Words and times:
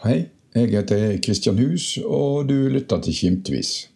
Hei, 0.00 0.30
jeg 0.54 0.70
heter 0.72 1.18
Kristian 1.20 1.58
Hus, 1.58 1.98
og 2.00 2.46
du 2.48 2.54
lytter 2.72 3.02
til 3.04 3.12
Kimtvis. 3.12 3.90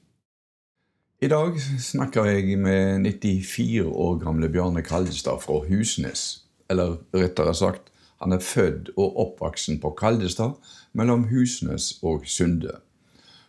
I 1.25 1.31
dag 1.33 1.57
snakker 1.81 2.27
jeg 2.29 2.59
med 2.61 3.07
94 3.07 3.87
år 3.89 4.19
gamle 4.21 4.51
Bjarne 4.53 4.83
Kaldestad 4.85 5.41
fra 5.41 5.63
Husnes. 5.65 6.45
Eller 6.69 6.99
rettere 7.17 7.55
sagt, 7.57 7.89
han 8.21 8.37
er 8.37 8.45
født 8.45 8.91
og 8.99 9.17
oppvoksen 9.25 9.81
på 9.81 9.95
Kaldestad, 9.97 10.61
mellom 10.93 11.25
Husnes 11.33 11.89
og 12.03 12.29
Sunde. 12.29 12.77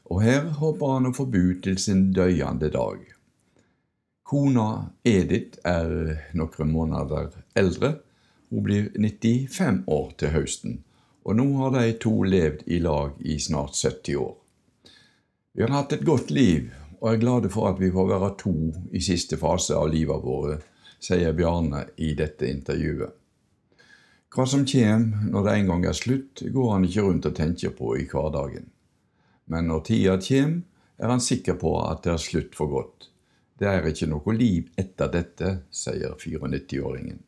Og 0.06 0.24
her 0.24 0.48
håper 0.56 0.96
han 0.96 1.12
å 1.12 1.14
få 1.20 1.28
bo 1.28 1.44
til 1.60 1.76
sin 1.76 2.14
døyende 2.16 2.72
dag. 2.72 3.04
Kona 4.24 4.70
Edith 5.04 5.60
er 5.68 5.92
noen 6.32 6.72
måneder 6.72 7.36
eldre. 7.52 7.98
Hun 8.48 8.64
blir 8.64 8.92
95 8.96 9.84
år 9.92 10.12
til 10.16 10.38
høsten 10.40 10.84
og 11.26 11.38
nå 11.40 11.46
har 11.58 11.74
de 11.74 11.94
to 12.02 12.14
levd 12.24 12.68
i 12.70 12.80
lag 12.80 13.18
i 13.26 13.40
snart 13.42 13.76
70 13.76 14.18
år. 14.22 14.36
Vi 15.56 15.64
har 15.64 15.74
hatt 15.74 15.96
et 15.96 16.06
godt 16.06 16.30
liv, 16.30 16.70
og 17.02 17.12
er 17.12 17.22
glade 17.22 17.50
for 17.50 17.70
at 17.70 17.82
vi 17.82 17.90
får 17.92 18.10
være 18.12 18.32
to 18.40 18.56
i 18.94 19.02
siste 19.04 19.38
fase 19.42 19.76
av 19.78 19.90
livet 19.90 20.22
våre, 20.22 20.60
sier 21.02 21.34
Bjarne 21.38 21.88
i 21.98 22.14
dette 22.18 22.48
intervjuet. 22.50 23.14
Hva 24.36 24.46
som 24.52 24.66
kommer 24.68 25.28
når 25.32 25.46
det 25.46 25.52
en 25.56 25.70
gang 25.72 25.86
er 25.88 25.98
slutt, 25.98 26.44
går 26.52 26.72
han 26.74 26.86
ikke 26.88 27.06
rundt 27.06 27.28
og 27.30 27.36
tenker 27.38 27.74
på 27.78 27.94
i 27.98 28.08
hverdagen. 28.12 28.70
Men 29.48 29.70
når 29.70 29.86
tida 29.88 30.18
kommer, 30.22 30.64
er 30.98 31.12
han 31.12 31.24
sikker 31.24 31.58
på 31.60 31.72
at 31.84 32.04
det 32.06 32.14
er 32.14 32.22
slutt 32.24 32.56
for 32.56 32.72
godt. 32.72 33.10
Det 33.60 33.68
er 33.68 33.88
ikke 33.88 34.10
noe 34.12 34.36
liv 34.36 34.68
etter 34.80 35.12
dette, 35.12 35.52
sier 35.72 36.16
94-åringen. 36.20 37.22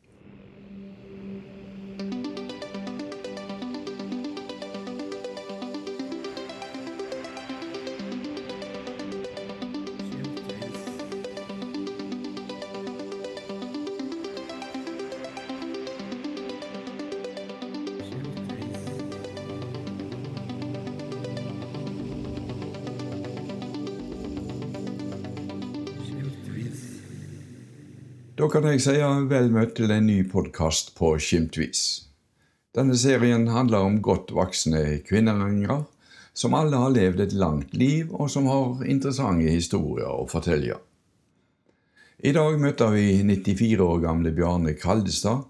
Da 28.38 28.46
kan 28.46 28.62
jeg 28.70 28.78
si 28.84 28.92
vel 29.26 29.48
møtt 29.50 29.72
til 29.74 29.90
en 29.90 30.04
ny 30.06 30.20
podkast 30.30 30.92
på 30.94 31.08
Skimtvis. 31.18 31.80
Denne 32.70 32.94
serien 32.94 33.48
handler 33.50 33.82
om 33.82 33.96
godt 33.98 34.28
voksne 34.30 35.00
kvinneyngre 35.08 35.80
som 36.38 36.54
alle 36.54 36.78
har 36.78 36.92
levd 36.94 37.24
et 37.24 37.34
langt 37.34 37.74
liv, 37.74 38.12
og 38.14 38.30
som 38.30 38.46
har 38.46 38.84
interessante 38.86 39.50
historier 39.50 40.06
å 40.06 40.28
fortelle. 40.30 40.76
I 42.22 42.30
dag 42.36 42.60
møter 42.62 42.94
vi 42.94 43.08
94 43.26 43.82
år 43.88 43.98
gamle 44.06 44.30
Bjarne 44.36 44.76
Kaldestad 44.78 45.42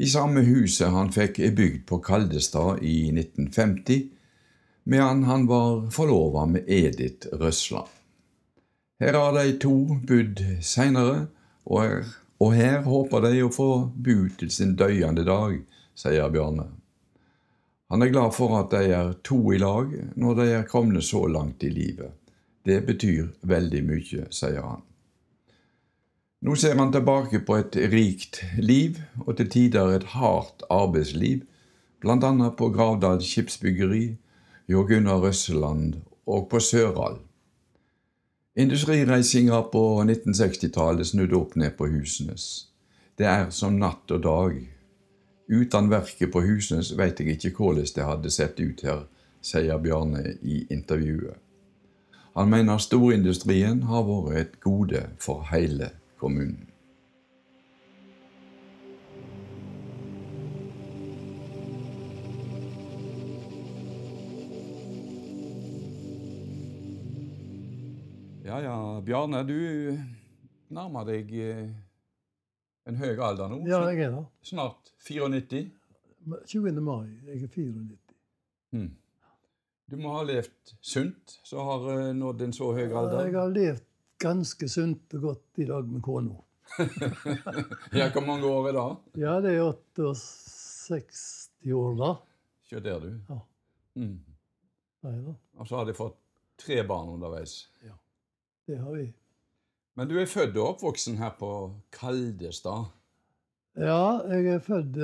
i 0.00 0.08
samme 0.08 0.40
huset 0.46 0.88
han 0.88 1.12
fikk 1.12 1.42
bygd 1.52 1.84
på 1.92 2.00
Kaldestad 2.00 2.80
i 2.80 3.10
1950, 3.12 4.08
medan 4.88 5.26
han 5.28 5.44
var 5.52 5.84
forlova 5.92 6.48
med 6.56 6.64
Edith 6.64 7.28
Røsland. 7.36 7.92
Her 9.04 9.20
har 9.20 9.36
de 9.36 9.58
to 9.60 9.76
bodd 10.08 10.40
seinere, 10.64 11.26
og 11.68 11.84
er 11.84 12.02
og 12.42 12.54
her 12.58 12.80
håper 12.82 13.22
de 13.28 13.42
å 13.44 13.52
få 13.54 13.70
bu 13.94 14.28
til 14.38 14.50
sin 14.50 14.74
døyende 14.78 15.22
dag, 15.26 15.60
sier 15.94 16.30
Bjarne. 16.32 16.66
Han 17.92 18.02
er 18.02 18.10
glad 18.10 18.32
for 18.34 18.56
at 18.58 18.72
de 18.72 18.88
er 18.96 19.12
to 19.22 19.38
i 19.52 19.60
lag 19.60 19.92
når 20.18 20.38
de 20.38 20.46
er 20.56 20.68
kommet 20.68 21.04
så 21.04 21.26
langt 21.28 21.62
i 21.62 21.70
livet. 21.70 22.10
Det 22.64 22.80
betyr 22.86 23.28
veldig 23.46 23.82
mye, 23.84 24.26
sier 24.32 24.62
han. 24.64 24.82
Nå 26.42 26.56
ser 26.58 26.74
han 26.80 26.90
tilbake 26.90 27.42
på 27.46 27.58
et 27.60 27.76
rikt 27.92 28.40
liv, 28.58 28.98
og 29.26 29.36
til 29.38 29.50
tider 29.52 29.92
et 29.94 30.08
hardt 30.16 30.64
arbeidsliv, 30.72 31.44
bl.a. 32.02 32.32
på 32.58 32.70
Gravdal 32.74 33.22
skipsbyggeri, 33.22 34.16
Jo 34.70 34.86
Gunnar 34.88 35.20
Røsseland 35.22 36.00
og 36.26 36.48
på 36.50 36.58
Søral. 36.62 37.20
Industrireisinga 38.54 39.62
på 39.62 40.02
1960-tallet 40.02 41.06
snudde 41.06 41.36
opp 41.36 41.54
ned 41.56 41.72
på 41.76 41.86
Husnes. 41.88 42.66
Det 43.16 43.24
er 43.24 43.46
som 43.48 43.78
natt 43.80 44.12
og 44.12 44.20
dag. 44.26 44.58
Uten 45.48 45.88
verket 45.88 46.28
på 46.34 46.42
Husnes 46.44 46.90
veit 46.98 47.20
jeg 47.20 47.38
ikke 47.38 47.54
hvordan 47.56 47.88
det 47.96 48.04
hadde 48.04 48.32
sett 48.34 48.60
ut 48.60 48.84
her, 48.84 49.06
sier 49.40 49.80
Bjarne 49.80 50.34
i 50.44 50.66
intervjuet. 50.68 51.40
Han 52.36 52.52
mener 52.52 52.76
storindustrien 52.76 53.86
har 53.88 54.04
vært 54.04 54.42
et 54.42 54.60
gode 54.60 55.06
for 55.16 55.48
hele 55.48 55.88
kommunen. 56.20 56.68
Ja 68.52 68.58
ja, 68.60 69.00
Bjarne, 69.00 69.38
du 69.48 69.54
nærmer 70.76 71.06
deg 71.08 71.30
eh, 71.40 71.68
en 72.84 72.98
høy 73.00 73.14
alder 73.24 73.48
nå. 73.48 73.62
Ja, 73.64 73.78
jeg 73.88 74.02
er 74.04 74.10
det. 74.12 74.24
Snart 74.44 74.90
94. 75.06 75.70
20. 76.50 76.80
mai. 76.84 77.06
Jeg 77.30 77.46
er 77.46 77.52
94. 77.54 78.18
Mm. 78.76 78.90
Du 79.88 79.96
må 80.02 80.12
ha 80.18 80.26
levd 80.28 80.74
sunt, 80.84 81.38
så 81.48 81.64
har 81.64 81.86
uh, 81.94 82.10
nådd 82.18 82.44
en 82.44 82.52
så 82.58 82.68
høy 82.76 82.90
alder. 82.90 83.30
Jeg 83.30 83.38
har 83.38 83.56
levd 83.56 83.88
ganske 84.26 84.68
sunt 84.74 85.16
og 85.16 85.24
godt 85.30 85.64
i 85.64 85.70
dag 85.72 85.88
med 85.88 86.04
kona. 86.04 86.36
ja, 88.02 88.10
hvor 88.12 88.28
mange 88.28 88.52
år 88.52 88.68
er 88.68 88.78
det? 88.82 88.86
Ja, 89.24 89.38
det 89.40 89.56
er 89.56 89.64
68 89.64 91.72
år, 91.72 91.98
da. 92.04 92.12
Se 92.68 92.84
der, 92.84 93.00
du. 93.00 93.16
Ja. 93.32 93.40
Mm. 93.96 94.14
Nei 95.08 95.18
da. 95.24 95.38
Og 95.56 95.72
så 95.72 95.80
har 95.80 95.88
de 95.88 95.96
fått 95.96 96.20
tre 96.60 96.82
barn 96.84 97.16
underveis. 97.16 97.62
Ja. 97.80 97.96
Det 98.66 98.78
har 98.78 98.92
vi. 98.92 99.12
Men 99.94 100.08
du 100.08 100.16
er 100.20 100.26
født 100.26 100.56
og 100.56 100.68
oppvoksen 100.74 101.18
her 101.20 101.34
på 101.38 101.50
Kaldestad? 101.92 102.90
Ja, 103.76 104.22
jeg 104.28 104.46
er 104.54 104.58
født 104.58 104.98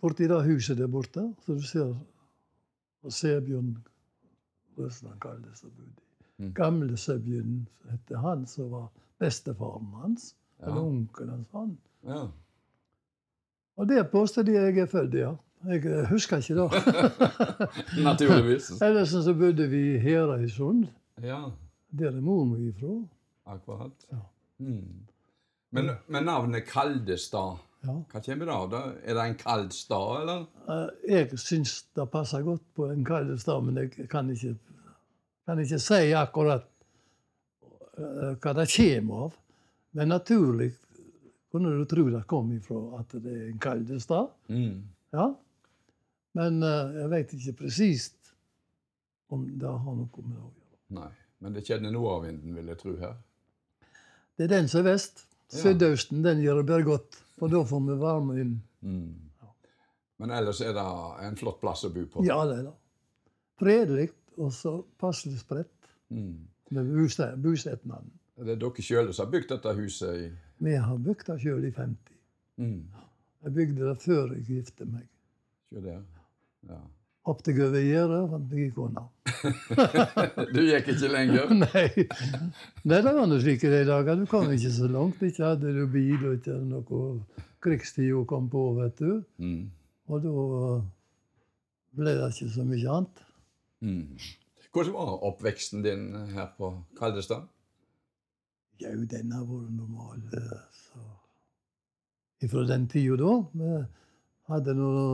borti 0.00 0.28
det 0.28 0.44
huset 0.44 0.78
der 0.78 0.86
borte, 0.86 1.34
så 1.46 1.54
du 1.54 1.62
ser 1.62 1.94
Sebjørn 3.08 3.76
Røsland 4.78 5.20
Kaldestad 5.20 5.70
bodde 5.70 5.90
i. 5.90 6.10
Mm. 6.40 6.52
Gamle 6.54 6.96
Sebjørn 6.96 7.68
het 7.90 8.16
han 8.16 8.46
som 8.46 8.70
var 8.70 8.88
bestefaren 9.18 9.86
hans. 10.02 10.34
Ja. 10.60 10.66
Eller 10.66 10.80
onkelen 10.80 11.46
hans. 11.52 11.78
Ja. 12.04 12.26
Og 13.76 13.88
det 13.88 14.10
påstår 14.12 14.42
de 14.42 14.52
jeg 14.52 14.78
er 14.78 14.86
født 14.86 15.14
ja. 15.14 15.34
Jeg 15.68 16.06
husker 16.08 16.36
ikke 16.36 16.54
det. 16.54 16.70
Naturligvis. 18.04 18.70
Ellers 18.86 19.08
så 19.08 19.34
bodde 19.34 19.68
vi 19.68 19.94
i 19.94 19.98
Herøysund. 19.98 20.86
Ja, 21.22 21.50
Der 21.98 22.12
er 22.16 22.20
mor 22.20 22.44
mi 22.44 22.68
ifra. 22.68 22.92
akkurat. 23.46 24.04
Ja. 24.12 24.18
Mm. 24.58 25.06
Men, 25.72 25.90
men 26.08 26.24
navnet 26.24 26.64
Kaldestad, 26.66 27.58
Ja. 27.82 27.92
hva 28.12 28.20
kommer 28.20 28.46
det 28.46 28.54
av? 28.54 28.70
da? 28.70 28.80
Er 29.04 29.14
det 29.14 29.22
en 29.24 29.34
kald 29.40 29.72
stad, 29.72 30.20
eller? 30.20 30.46
Eh, 30.68 31.10
Jeg 31.10 31.38
syns 31.38 31.86
det 31.96 32.10
passer 32.12 32.42
godt 32.42 32.62
på 32.76 32.90
en 32.92 33.04
kald 33.04 33.38
stad, 33.40 33.62
men 33.64 33.76
jeg 33.76 34.08
kan 34.10 34.28
ikke, 34.30 34.54
kan 35.46 35.58
ikke 35.58 35.78
si 35.80 36.12
akkurat 36.12 36.66
eh, 37.98 38.36
hva 38.36 38.52
det 38.54 38.68
kommer 38.76 39.24
av. 39.24 39.32
Men 39.92 40.08
naturlig 40.12 40.72
kunne 41.50 41.72
du 41.78 41.84
tro 41.90 42.04
det 42.10 42.26
kom 42.30 42.52
ifra 42.54 43.00
at 43.00 43.16
det 43.22 43.32
er 43.32 43.46
en 43.48 43.58
kald 43.58 43.90
stad. 44.00 44.28
Mm. 44.48 44.82
Ja. 45.12 45.30
Men 46.34 46.62
eh, 46.62 46.92
jeg 47.00 47.10
vet 47.10 47.32
ikke 47.38 47.56
presist 47.64 48.34
om 49.30 49.48
det 49.58 49.66
har 49.70 49.94
noe 49.96 50.22
med 50.22 50.36
det 50.36 50.44
å 50.44 50.50
gjøre. 50.52 50.78
Nei. 51.00 51.10
Men 51.40 51.52
det 51.56 51.64
kjenner 51.66 51.90
nordavinden, 51.94 52.54
vil 52.56 52.66
jeg 52.68 52.78
tro 52.78 52.96
her. 53.00 53.14
Det 54.36 54.44
er 54.44 54.52
den 54.58 54.68
som 54.68 54.80
er 54.84 54.92
vest. 54.92 55.24
Sydøsten 55.50 56.22
den 56.24 56.40
gjør 56.44 56.60
det 56.60 56.66
bare 56.68 56.84
godt, 56.86 57.16
for 57.38 57.48
da 57.50 57.62
får 57.66 57.80
vi 57.88 57.96
varme 58.00 58.36
inn. 58.40 58.52
Mm. 58.86 59.14
Men 60.20 60.30
ellers 60.36 60.60
er 60.60 60.72
det 60.76 60.84
en 61.26 61.36
flott 61.40 61.60
plass 61.62 61.84
å 61.88 61.90
bo 61.94 62.04
på. 62.12 62.24
Ja, 62.28 62.36
det 62.46 62.58
er 62.60 62.62
det. 62.68 62.74
Fredelig 63.60 64.08
og 64.38 64.52
så 64.56 64.76
passelig 65.00 65.40
spredt 65.40 65.90
Mm. 66.10 66.46
med 66.70 66.86
bose- 66.94 67.36
bosetnaden. 67.36 68.10
Det 68.36 68.48
er 68.54 68.56
dere 68.56 68.82
sjøl 68.82 69.12
som 69.14 69.26
har 69.26 69.32
bygd 69.32 69.48
dette 69.48 69.74
huset 69.76 70.16
i 70.16 70.30
Vi 70.64 70.74
har 70.76 70.96
bygd 70.98 71.26
det 71.26 71.40
sjøl 71.42 71.64
i 71.64 71.70
50. 71.70 71.96
mm. 72.58 72.84
Jeg 73.44 73.52
bygde 73.54 73.88
det 73.88 73.98
før 74.02 74.32
jeg 74.34 74.44
gifte 74.46 74.84
meg. 74.84 75.06
Se 75.72 75.80
der. 75.80 76.02
Ja. 76.68 76.80
Opp 77.28 77.42
til 77.44 77.58
over 77.60 77.82
gjerdet 77.84 78.20
fant 78.32 78.46
meg 78.48 78.60
ei 78.64 78.70
kone. 78.72 79.02
Du 80.54 80.60
gikk 80.64 80.86
ikke 80.94 81.10
lenger? 81.12 81.50
Nei. 81.64 81.82
Nei, 82.88 83.00
det 83.04 83.12
var 83.12 83.26
nå 83.28 83.36
slik 83.42 83.66
i 83.68 83.72
de 83.74 83.82
dager. 83.88 84.16
Du 84.16 84.24
kom 84.30 84.48
ikke 84.54 84.72
så 84.72 84.88
langt. 84.88 85.20
Ikke 85.26 85.44
hadde 85.50 85.74
du 85.76 85.82
bil 85.92 86.16
og 86.30 86.38
ikke 86.38 86.56
noe 86.64 87.02
krigstid 87.60 88.14
å 88.16 88.22
komme 88.28 88.48
på, 88.52 88.62
vet 88.78 88.96
du. 89.04 89.18
Mm. 89.36 89.66
Og 90.08 90.24
da 90.24 90.32
ble 92.00 92.16
det 92.16 92.30
ikke 92.32 92.48
så 92.56 92.64
mye 92.66 92.96
annet. 92.96 93.22
Mm. 93.84 94.16
Hvordan 94.72 94.96
var 94.96 95.24
oppveksten 95.28 95.84
din 95.84 96.08
her 96.32 96.48
på 96.56 96.72
Kaldestad? 96.98 97.44
Jau, 98.80 98.96
den 99.12 99.32
har 99.36 99.44
vært 99.44 99.76
normal. 99.76 100.24
eh, 100.40 100.64
Så. 100.88 102.48
Fra 102.48 102.64
den 102.64 102.88
tida 102.88 103.18
da. 103.20 103.32
Vi 103.52 103.70
hadde 104.48 104.74
noe 104.78 105.04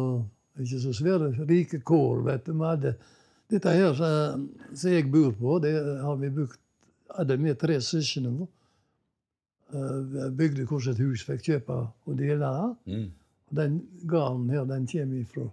ikke 0.62 0.80
så 0.80 0.92
svære, 0.96 1.32
rike 1.48 1.80
kår, 1.84 2.22
vet 2.26 2.46
du. 2.46 2.52
Vi 2.56 2.64
hadde 2.64 2.94
dette 3.50 3.72
her 3.76 3.94
som 3.94 4.90
jeg 4.90 5.10
bor 5.12 5.34
på, 5.36 5.58
det 5.62 5.74
har 6.02 6.16
vi 6.20 6.30
brukt 6.30 6.60
hadde 7.16 7.36
vi 7.36 7.54
tre 7.54 7.80
søsken 7.80 8.30
på. 8.38 8.48
Vi 9.72 10.30
Bygde 10.38 10.66
hvordan 10.66 10.94
et 10.94 11.02
hus 11.02 11.24
fikk 11.26 11.44
kjøpe 11.50 11.76
og 12.06 12.18
dele 12.18 12.50
det. 12.50 12.94
Mm. 12.94 13.10
Den 13.56 13.76
garden 14.08 14.50
her, 14.50 14.64
den 14.64 14.86
kommer 14.90 15.24
fra 15.32 15.46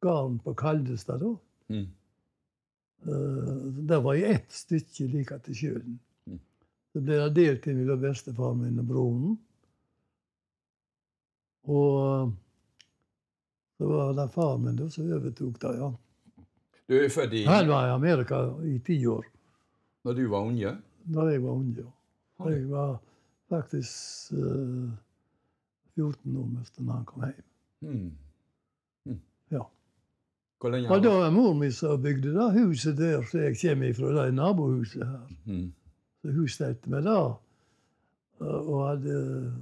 garden 0.00 0.38
på 0.38 0.54
Kaldestad, 0.54 1.20
da. 1.20 1.34
Mm. 1.68 1.88
Uh, 3.06 3.86
Det 3.88 3.98
var 4.04 4.14
i 4.14 4.24
ett 4.24 4.52
stykke 4.52 5.06
like 5.06 5.38
til 5.44 5.54
sjøen. 5.56 5.98
Mm. 6.26 6.40
Så 6.92 7.00
ble 7.00 7.16
det 7.16 7.34
delt 7.36 7.66
mellom 7.66 8.00
bestefaren 8.00 8.60
min 8.60 8.82
og 8.82 8.86
broren. 8.86 9.38
Og 11.64 12.32
så 13.80 13.88
var 13.88 14.12
den 14.12 14.28
faren 14.28 14.64
min 14.64 14.76
da 14.76 14.90
som 14.92 15.08
overtok 15.08 15.60
det, 15.62 15.70
ja. 15.80 15.90
Du 16.90 16.96
er 16.98 17.08
født 17.08 17.32
i 17.38 17.44
Han 17.48 17.68
var 17.70 17.86
i 17.88 17.94
Amerika 17.94 18.40
i 18.68 18.78
ti 18.84 18.98
år 19.08 19.24
når 20.04 20.16
du 20.16 20.26
var 20.28 20.48
unge? 20.48 20.76
da 21.04 21.24
jeg 21.30 21.42
var 21.42 21.50
unge. 21.50 21.84
ja. 21.84 22.50
Jeg 22.50 22.70
var 22.70 22.98
faktisk 23.48 24.32
uh, 24.32 24.90
14 25.96 26.36
år 26.36 26.46
da 26.52 26.92
han 26.92 27.04
kom 27.04 27.24
hjem. 27.24 27.44
Mm. 27.80 29.20
Ja. 29.50 29.64
Hvor 30.60 30.70
lenge 30.70 30.90
Og 30.90 31.02
da 31.02 31.08
var 31.08 31.30
mor 31.30 31.54
mi 31.54 31.70
som 31.72 32.02
bygde 32.02 32.34
det 32.36 32.52
huset 32.60 32.96
der 32.98 33.22
som 33.22 33.40
jeg 33.40 33.56
kommer 33.60 33.88
ifra, 33.88 34.12
det 34.26 34.34
nabohuset 34.34 35.06
her. 35.06 35.28
Mm. 35.46 35.72
Så 36.22 36.32
hun 36.36 36.48
stelte 36.48 36.90
meg 36.90 37.04
da, 37.04 37.18
og 38.40 38.88
hadde 38.88 39.52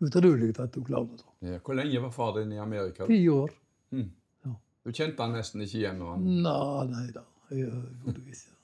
utrolig 0.00 0.52
at 0.60 0.74
hun 0.74 0.84
klarte 0.84 1.16
det. 1.16 1.26
Ja. 1.52 1.58
Hvor 1.64 1.74
lenge 1.78 2.02
var 2.02 2.10
far 2.14 2.34
din 2.38 2.52
i 2.52 2.58
Amerika? 2.58 3.06
Ti 3.06 3.18
år. 3.28 3.50
Mm. 3.90 4.10
Ja. 4.46 4.52
Du 4.84 4.90
kjente 4.92 5.22
han 5.22 5.32
nesten 5.36 5.60
ikke 5.64 5.78
igjen? 5.78 6.00
han... 6.00 6.24
Nei, 6.24 6.86
nei 6.92 7.06
da. 7.14 7.24
Jeg 7.50 7.64
gjorde 7.66 8.14
ikke 8.20 8.54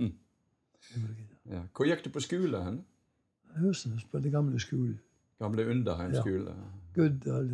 Mm. 0.00 0.12
Det. 0.94 1.26
Ja. 1.52 1.60
Hvor 1.76 1.86
gikk 1.86 2.04
du 2.04 2.10
på 2.10 2.20
skole? 2.24 2.62
hen? 2.64 2.78
Høstens 3.60 4.04
på 4.10 4.18
den 4.22 4.32
gamle 4.32 4.58
skolen. 4.60 4.98
Gamle 5.40 5.66
Underheim 5.70 6.12
Ja. 6.14 6.20
skole? 6.22 6.54
Guddal, 6.94 7.50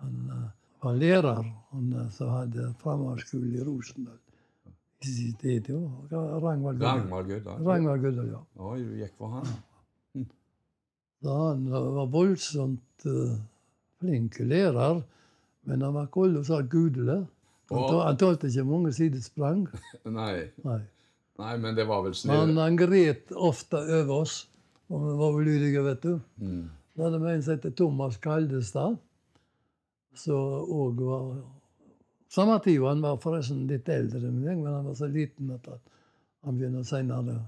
han 0.00 0.16
eh, 0.30 0.48
var 0.82 0.94
lærer, 0.94 1.42
han 1.70 1.92
eh, 1.92 2.10
som 2.10 2.28
hadde 2.30 2.74
framhaldsskole 2.82 3.56
i 3.58 3.62
Rosendal. 3.64 4.18
I 5.02 5.06
sin 5.06 5.34
tid, 5.40 5.68
jo. 5.70 5.84
Ragnvald 6.10 6.78
Guddal. 6.78 7.62
Ragnvald 7.64 8.00
Guddal, 8.02 8.28
ja. 8.32 8.40
Oi, 8.56 8.78
du 8.82 8.96
gikk 8.98 9.14
for 9.18 9.28
han? 9.38 9.46
Så 11.22 11.34
han 11.34 11.64
var 11.70 12.06
voldsomt 12.12 13.06
uh, 13.06 13.34
flink 13.98 14.38
lærer, 14.38 15.02
men 15.66 15.82
han 15.82 15.96
var 15.96 16.06
kolossalt 16.14 16.70
gudelig. 16.70 17.24
Han, 17.70 17.82
og... 17.82 17.98
han 18.06 18.20
tålte 18.20 18.48
ikke 18.48 18.64
mange 18.68 18.92
sidesprang. 18.96 19.66
Nei. 20.20 20.46
Nei. 20.64 20.80
Nei, 21.38 21.52
men 21.62 21.76
det 21.76 21.86
var 21.86 22.02
vel 22.02 22.14
Men 22.26 22.54
snø? 22.54 22.62
han 22.62 22.78
gret 22.78 23.30
ofte 23.34 23.78
over 23.78 24.24
oss, 24.24 24.40
og 24.88 25.04
vi 25.04 25.18
var 25.20 25.36
ulydige, 25.38 25.84
vet 25.86 26.02
du. 26.02 26.16
Mm. 26.42 26.64
Da 26.96 27.04
hadde 27.06 27.20
vi 27.22 27.34
en 27.34 27.44
som 27.46 27.60
het 27.60 27.76
Thomas 27.78 28.16
Kaldestad, 28.22 28.96
som 30.18 30.72
òg 30.74 31.04
var 31.06 31.30
Samme 32.28 32.58
tid, 32.60 32.82
han 32.84 33.00
var 33.00 33.16
forresten 33.22 33.62
litt 33.70 33.86
eldre 33.88 34.20
enn 34.28 34.42
meg, 34.42 34.58
men 34.58 34.66
han 34.68 34.88
var 34.90 34.96
så 34.98 35.06
liten 35.08 35.48
at 35.54 35.64
han, 35.70 36.58
begynner 36.58 36.82
senere 36.84 37.38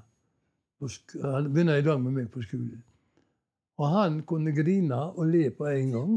på 0.80 0.88
Han 1.20 1.50
begynner 1.52 1.82
i 1.82 1.84
dag 1.84 2.00
med 2.00 2.14
meg 2.16 2.30
på 2.32 2.40
skolen. 2.46 2.80
Og 3.80 3.86
han 3.94 4.18
kunne 4.28 4.52
grine 4.52 4.98
og 5.16 5.24
le 5.30 5.46
på 5.56 5.64
en 5.70 5.92
gang. 5.94 6.12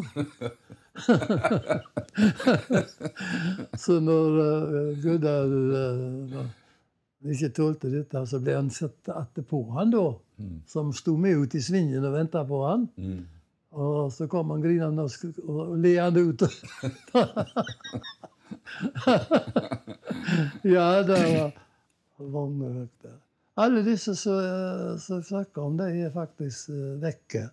så 3.83 3.93
når 4.03 4.27
uh, 4.39 4.89
Guddal 5.03 5.53
uh, 5.71 6.43
ikke 7.23 7.49
tålte 7.55 7.87
dette, 7.93 8.19
så 8.27 8.37
ble 8.43 8.53
han 8.57 8.69
satt 8.73 9.09
etterpå 9.15 9.59
han 9.77 9.89
da, 9.95 10.05
Mm. 10.33 10.63
som 10.65 10.89
sto 10.97 11.13
med 11.17 11.37
ut 11.37 11.55
i 11.55 11.61
svingen 11.61 12.05
og 12.07 12.13
venta 12.15 12.43
på 12.43 12.65
han. 12.65 12.89
Mm. 12.97 13.21
Og 13.77 14.11
så 14.11 14.27
kom 14.27 14.49
han 14.49 14.61
grinende 14.63 15.03
og, 15.05 15.11
og 15.45 15.77
leende 15.77 16.21
ut. 16.25 16.43
ja, 20.75 21.03
det 21.05 21.19
var 21.21 21.51
vanghøyt. 22.17 23.05
Alle 23.57 23.83
disse 23.85 24.15
som 24.17 24.39
eh, 24.39 25.21
snakker 25.21 25.61
om, 25.61 25.75
de 25.77 25.83
er 26.07 26.13
faktisk 26.13 26.69
uh, 26.73 26.95
vekke. 27.03 27.43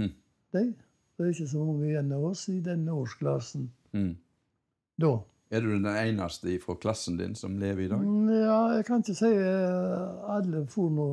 Mm. 0.00 0.12
De. 0.56 0.62
Det 1.18 1.26
er 1.26 1.34
ikke 1.34 1.48
så 1.50 1.64
mange 1.66 1.90
igjen 1.90 2.12
av 2.16 2.24
oss 2.30 2.46
i 2.48 2.60
denne 2.64 2.94
årsklassen 2.96 3.68
Mm. 3.92 4.14
da. 5.02 5.10
Er 5.50 5.60
du 5.60 5.72
den 5.74 5.86
eneste 5.90 6.52
fra 6.62 6.76
klassen 6.78 7.16
din 7.18 7.34
som 7.34 7.56
lever 7.58 7.84
i 7.84 7.88
dag? 7.90 7.98
Mm, 8.06 8.28
Ja, 8.30 8.58
jeg 8.76 8.84
kan 8.86 9.02
ikke 9.02 9.14
si 9.18 9.26
eh, 9.34 10.34
alle 10.36 10.62
for 10.70 10.88
nå 10.94 11.08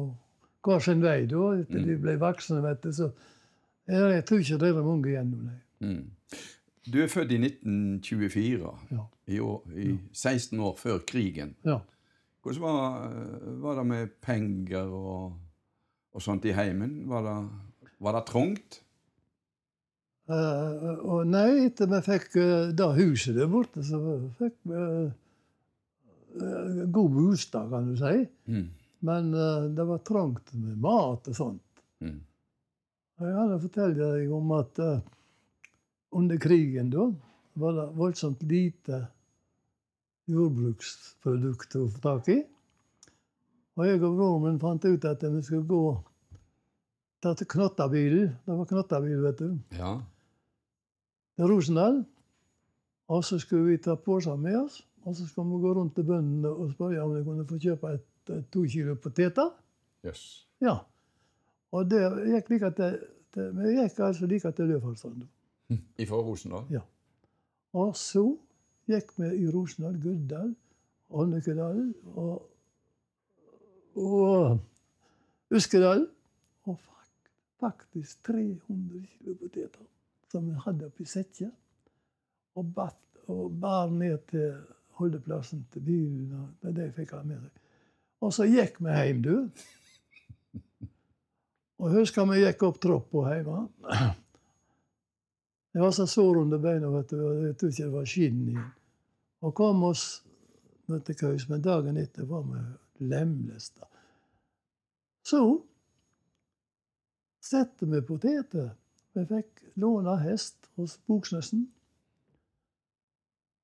hver 0.63 0.79
sin 0.83 1.01
vei 1.01 1.25
da, 1.25 1.41
etter 1.57 1.83
de 1.87 1.95
ble 1.97 2.15
voksne, 2.21 2.61
vet 2.61 2.83
du. 2.83 2.91
Så 2.93 3.09
jeg, 3.87 4.23
tror 4.29 4.39
ikke 4.43 4.59
det 4.61 4.69
er 4.69 4.83
mange 4.85 5.09
igjen 5.09 5.31
nå, 5.33 5.41
nei. 5.47 5.57
Mm. 5.81 6.05
Du 6.87 6.99
er 7.03 7.07
født 7.11 7.31
i 7.33 7.37
1924, 7.41 8.71
Ja. 8.91 9.03
i, 9.27 9.39
år, 9.39 9.61
i 9.75 9.97
16 10.13 10.59
år 10.59 10.75
før 10.79 10.99
krigen. 11.07 11.55
ja. 11.65 11.79
Hvordan 12.47 12.63
var, 12.63 13.13
var 13.61 13.79
det 13.79 13.85
med 13.91 14.17
penger 14.23 14.91
og, 14.95 15.37
og 16.15 16.23
sånt 16.23 16.47
i 16.47 16.55
heimen? 16.55 17.01
Var 17.11 17.25
det, 17.25 17.37
var 18.03 18.17
det 18.17 18.25
trangt? 18.31 18.81
Uh, 20.27 20.97
og 21.07 21.27
nei, 21.27 21.67
etter 21.67 21.87
vi 21.91 22.01
fikk 22.03 22.33
uh, 22.39 22.71
det 22.75 22.87
huset 22.97 23.37
der 23.37 23.47
borte, 23.51 23.83
så 23.85 23.99
fikk 24.39 24.57
vi 24.67 24.81
uh, 24.81 25.13
eh, 26.41 26.83
god 26.91 27.13
bostad, 27.15 27.69
kan 27.71 27.87
du 27.87 27.95
si. 27.99 28.25
Mm. 28.51 28.65
Men 28.99 29.33
eh, 29.33 29.63
det 29.77 29.83
var 29.83 29.97
trangt 29.97 30.53
med 30.53 30.77
mat 30.81 31.27
og 31.27 31.35
sånt. 31.35 31.83
Mm. 32.01 32.19
Jeg 33.17 33.33
hadde 33.33 33.61
fortalt 33.61 33.99
deg 33.99 34.33
om 34.33 34.51
at 34.57 34.81
eh, 34.83 35.05
under 36.17 36.41
krigen 36.41 36.91
da 36.93 37.07
var 37.57 37.77
det 37.77 37.87
voldsomt 37.97 38.43
lite 38.49 39.05
jordbruksprodukter 40.27 41.83
å 41.83 41.89
få 41.91 42.03
tak 42.03 42.29
i. 42.33 42.41
Og 43.77 43.85
jeg 43.85 44.01
og 44.01 44.17
broren 44.17 44.43
min 44.43 44.59
fant 44.61 44.85
ut 44.85 45.05
at 45.05 45.23
vi 45.23 45.41
skulle 45.45 45.67
gå 45.69 45.81
ta 47.21 47.33
til 47.37 47.47
Knottabil. 47.49 48.19
Det 48.45 48.57
var 48.59 48.69
Knottabil, 48.69 49.21
vet 49.21 49.41
du. 49.41 49.57
Ja. 49.77 49.97
til 51.37 51.51
Rosendal. 51.51 52.03
Og 53.07 53.23
så 53.23 53.39
skulle 53.39 53.71
vi 53.71 53.77
ta 53.77 53.95
poser 53.95 54.35
med 54.35 54.57
oss. 54.63 54.81
Og 55.05 55.15
så 55.15 55.27
skulle 55.27 55.53
vi 55.53 55.61
gå 55.63 55.73
rundt 55.73 55.95
til 55.95 56.03
bøndene 56.03 56.49
og 56.49 56.73
spørre 56.73 57.03
om 57.03 57.13
de 57.15 57.23
kunne 57.23 57.45
få 57.47 57.59
kjøpe 57.61 57.93
et, 57.95 58.07
et 58.35 58.49
to 58.51 58.65
kilo 58.67 58.95
poteter. 58.95 59.53
Yes. 60.05 60.47
Ja. 60.61 60.79
Og 61.71 61.87
det 61.89 62.01
gikk 62.33 62.49
like 62.49 62.71
til, 62.75 62.97
til 63.33 63.53
Vi 63.55 63.77
gikk 63.77 63.99
altså 63.99 64.27
like 64.27 64.51
til 64.51 64.73
Løvfallstrand. 64.73 65.23
Ifra 66.03 66.15
Rosendal? 66.15 66.65
Ja. 66.71 66.83
Og 67.73 67.95
så 67.95 68.25
gikk 68.87 69.13
vi 69.19 69.31
i 69.41 69.49
Rosendal, 69.51 69.97
Guddal, 70.01 70.53
Ånnekedal 71.09 71.81
og, 72.15 72.47
og 73.95 74.59
Uskedal. 75.51 76.07
Og 76.67 76.79
faktisk 77.59 78.23
300 78.27 79.05
kilo 79.11 79.35
poteter 79.39 79.85
som 80.31 80.49
vi 80.49 80.57
hadde 80.65 80.89
oppi 80.89 81.07
sekker. 81.07 81.51
Og, 82.57 82.81
og 83.27 83.59
bar 83.61 83.91
ned 83.93 84.17
til 84.31 84.53
holdeplassen 84.97 85.65
til 85.73 85.85
bilen. 85.85 86.33
og 86.61 86.75
Det 86.75 86.91
fikk 86.95 87.15
ha 87.15 87.23
med 87.23 87.41
seg. 87.41 87.65
Og 88.25 88.33
så 88.33 88.47
gikk 88.49 88.79
vi 88.81 88.93
hjem, 88.97 89.19
du. 89.21 89.35
Og 91.77 91.93
husker 91.93 92.25
vi 92.31 92.41
gikk 92.41 92.63
opp 92.65 92.79
trappa 92.81 93.35
hjemme. 93.35 93.67
Jeg 95.77 95.83
var 95.83 95.91
så 95.93 96.07
sår 96.09 96.37
under 96.41 96.57
beina 96.57 96.87
vet 96.89 97.11
du, 97.13 97.19
og 97.21 97.41
jeg 97.45 97.53
tror 97.53 97.69
ikke 97.69 97.83
det 97.83 97.93
var 97.93 98.05
skinn 98.09 98.37
igjen. 98.49 98.69
Og 99.45 99.51
kom 99.53 99.83
oss 99.85 100.05
til 100.89 101.17
køys, 101.19 101.45
men 101.51 101.61
dagen 101.61 101.99
etter 102.01 102.25
var 102.25 102.47
vi 102.47 102.61
lemlesta. 103.11 103.85
Så 105.21 105.41
satte 107.45 107.85
vi 107.85 108.01
poteter. 108.09 108.71
Vi 109.13 109.27
fikk 109.29 109.61
låne 109.77 110.17
hest 110.23 110.65
hos 110.81 110.97
Boksnesen. 111.05 111.67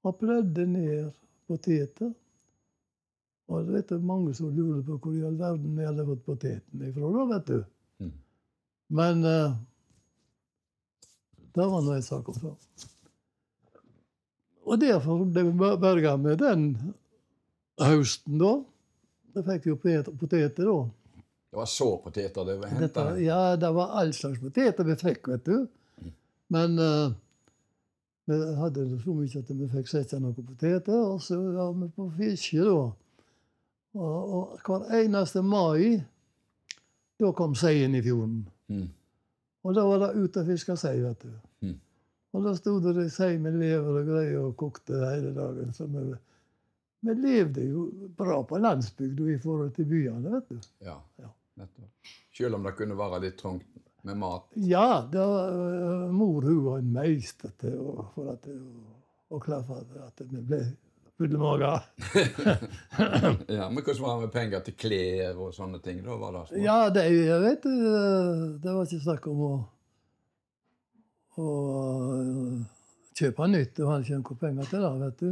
Og 0.06 0.20
plødde 0.22 0.70
ned 0.70 1.18
poteter. 1.50 2.14
Og 3.50 3.74
det 3.74 3.88
er 3.90 4.06
mange 4.06 4.38
som 4.38 4.54
lurer 4.54 4.86
på 4.86 5.02
hvor 5.02 5.18
i 5.18 5.26
all 5.26 5.42
verden 5.42 5.82
vi 5.82 5.90
hadde 5.90 6.06
fått 6.14 6.26
potetene 6.30 6.94
ifra, 6.94 7.10
da, 7.18 7.30
vet 7.34 7.50
du. 7.50 7.64
Mm. 8.06 8.18
Men 9.02 9.30
eh, 9.34 9.62
det 11.54 11.70
var 11.70 11.86
nå 11.86 11.94
en 11.94 12.06
sak 12.06 12.30
om 12.30 12.38
før. 12.40 12.58
Og 14.64 14.80
derfor 14.80 15.26
ble 15.28 15.44
vi 15.50 15.72
berga 15.82 16.16
med 16.18 16.40
den 16.42 16.68
høsten 17.82 18.40
da, 18.40 18.54
da 19.34 19.44
fikk 19.48 19.66
vi 19.68 19.74
jo 19.74 20.06
poteter 20.20 20.70
da. 20.70 20.78
Det 21.54 21.60
var 21.60 21.70
så 21.70 21.90
poteter 22.02 22.46
det 22.48 22.56
var 22.62 22.72
henta? 22.74 23.04
ja, 23.22 23.56
det 23.60 23.70
var 23.76 23.92
all 24.00 24.14
slags 24.14 24.40
poteter 24.42 24.88
vi 24.88 24.96
fikk, 24.98 25.28
vet 25.30 25.46
du. 25.46 25.68
Men 26.54 26.80
uh, 26.80 27.14
vi 28.26 28.40
hadde 28.58 28.88
det 28.90 29.02
så 29.04 29.14
mye 29.14 29.44
at 29.44 29.52
vi 29.54 29.70
fikk 29.76 29.92
sette 29.92 30.20
noen 30.22 30.48
poteter, 30.48 30.98
og 30.98 31.22
så 31.22 31.38
var 31.38 31.76
vi 31.78 31.92
på 31.94 32.08
fiske 32.18 32.64
da. 32.64 32.88
Og, 33.94 34.34
og 34.38 34.66
hver 34.66 34.90
eneste 35.04 35.44
mai, 35.46 36.00
da 37.22 37.30
kom 37.38 37.54
seien 37.58 37.94
i 37.94 38.02
fjorden. 38.02 38.46
Mm. 38.74 38.88
Og 39.64 39.76
da 39.78 39.84
var 39.88 40.00
det 40.04 40.12
ut 40.20 40.38
og 40.42 40.48
fiske 40.50 40.76
sei, 40.80 40.98
vet 41.04 41.22
du. 41.24 41.34
Mm. 41.68 41.78
Og 42.34 42.44
da 42.48 42.54
sto 42.58 42.74
det 42.84 43.06
sei 43.14 43.38
med 43.40 43.56
lever 43.62 44.00
og 44.02 44.08
greier 44.10 44.40
og 44.42 44.56
kokte 44.60 44.98
hele 45.06 45.32
dagen. 45.36 45.72
Så 45.74 45.86
vi, 45.92 46.04
vi 47.08 47.16
levde 47.22 47.64
jo 47.70 47.86
bra 48.18 48.42
på 48.50 48.58
landsbygda 48.60 49.30
i 49.36 49.38
forhold 49.44 49.72
til 49.78 49.86
byene, 49.92 50.34
vet 50.34 50.50
du. 50.50 50.60
Ja, 50.90 50.98
Ja. 51.22 51.30
nettopp. 51.62 52.12
Selv 52.34 52.56
om 52.58 52.64
det 52.66 52.76
kunne 52.76 52.98
være 52.98 53.20
litt 53.28 53.38
trangt 53.38 53.68
med 54.04 54.18
mat. 54.18 54.50
Ja, 54.56 55.06
Da, 55.14 55.26
øh, 55.54 56.10
mor 56.12 56.42
hun 56.42 56.64
var 56.66 56.80
en 56.82 56.92
meister 56.94 57.54
til 57.62 57.78
å, 57.80 58.08
for 58.16 58.32
at, 58.34 58.48
å, 58.50 59.36
å 59.38 59.40
klaffe 59.40 59.78
at 60.04 60.24
vi 60.32 60.42
ble 60.42 60.64
fulle 61.18 61.38
ja, 63.48 63.70
Men 63.70 63.84
hvordan 63.84 64.02
var 64.02 64.14
det 64.14 64.22
med 64.22 64.32
penger 64.34 64.64
til 64.66 64.76
klær 64.78 65.38
og 65.38 65.54
sånne 65.56 65.80
ting? 65.84 66.02
Da 66.06 66.18
var 66.18 66.34
det 66.36 66.46
små. 66.50 66.62
Ja, 66.64 66.78
det, 66.94 67.04
jeg 67.14 67.42
vet 67.42 67.66
øh, 67.70 68.62
Det 68.64 68.74
var 68.74 68.88
ikke 68.88 69.04
snakk 69.04 69.28
om 69.32 69.44
å, 69.48 69.52
å 71.38 71.50
øh, 72.18 72.56
kjøpe 73.18 73.50
nytt. 73.52 73.76
Det 73.78 73.86
var 73.88 74.02
ikke 74.02 74.22
noe 74.22 74.40
penger 74.42 74.72
til 74.72 74.88
det, 74.88 74.94
vet 75.04 75.22
du. 75.22 75.32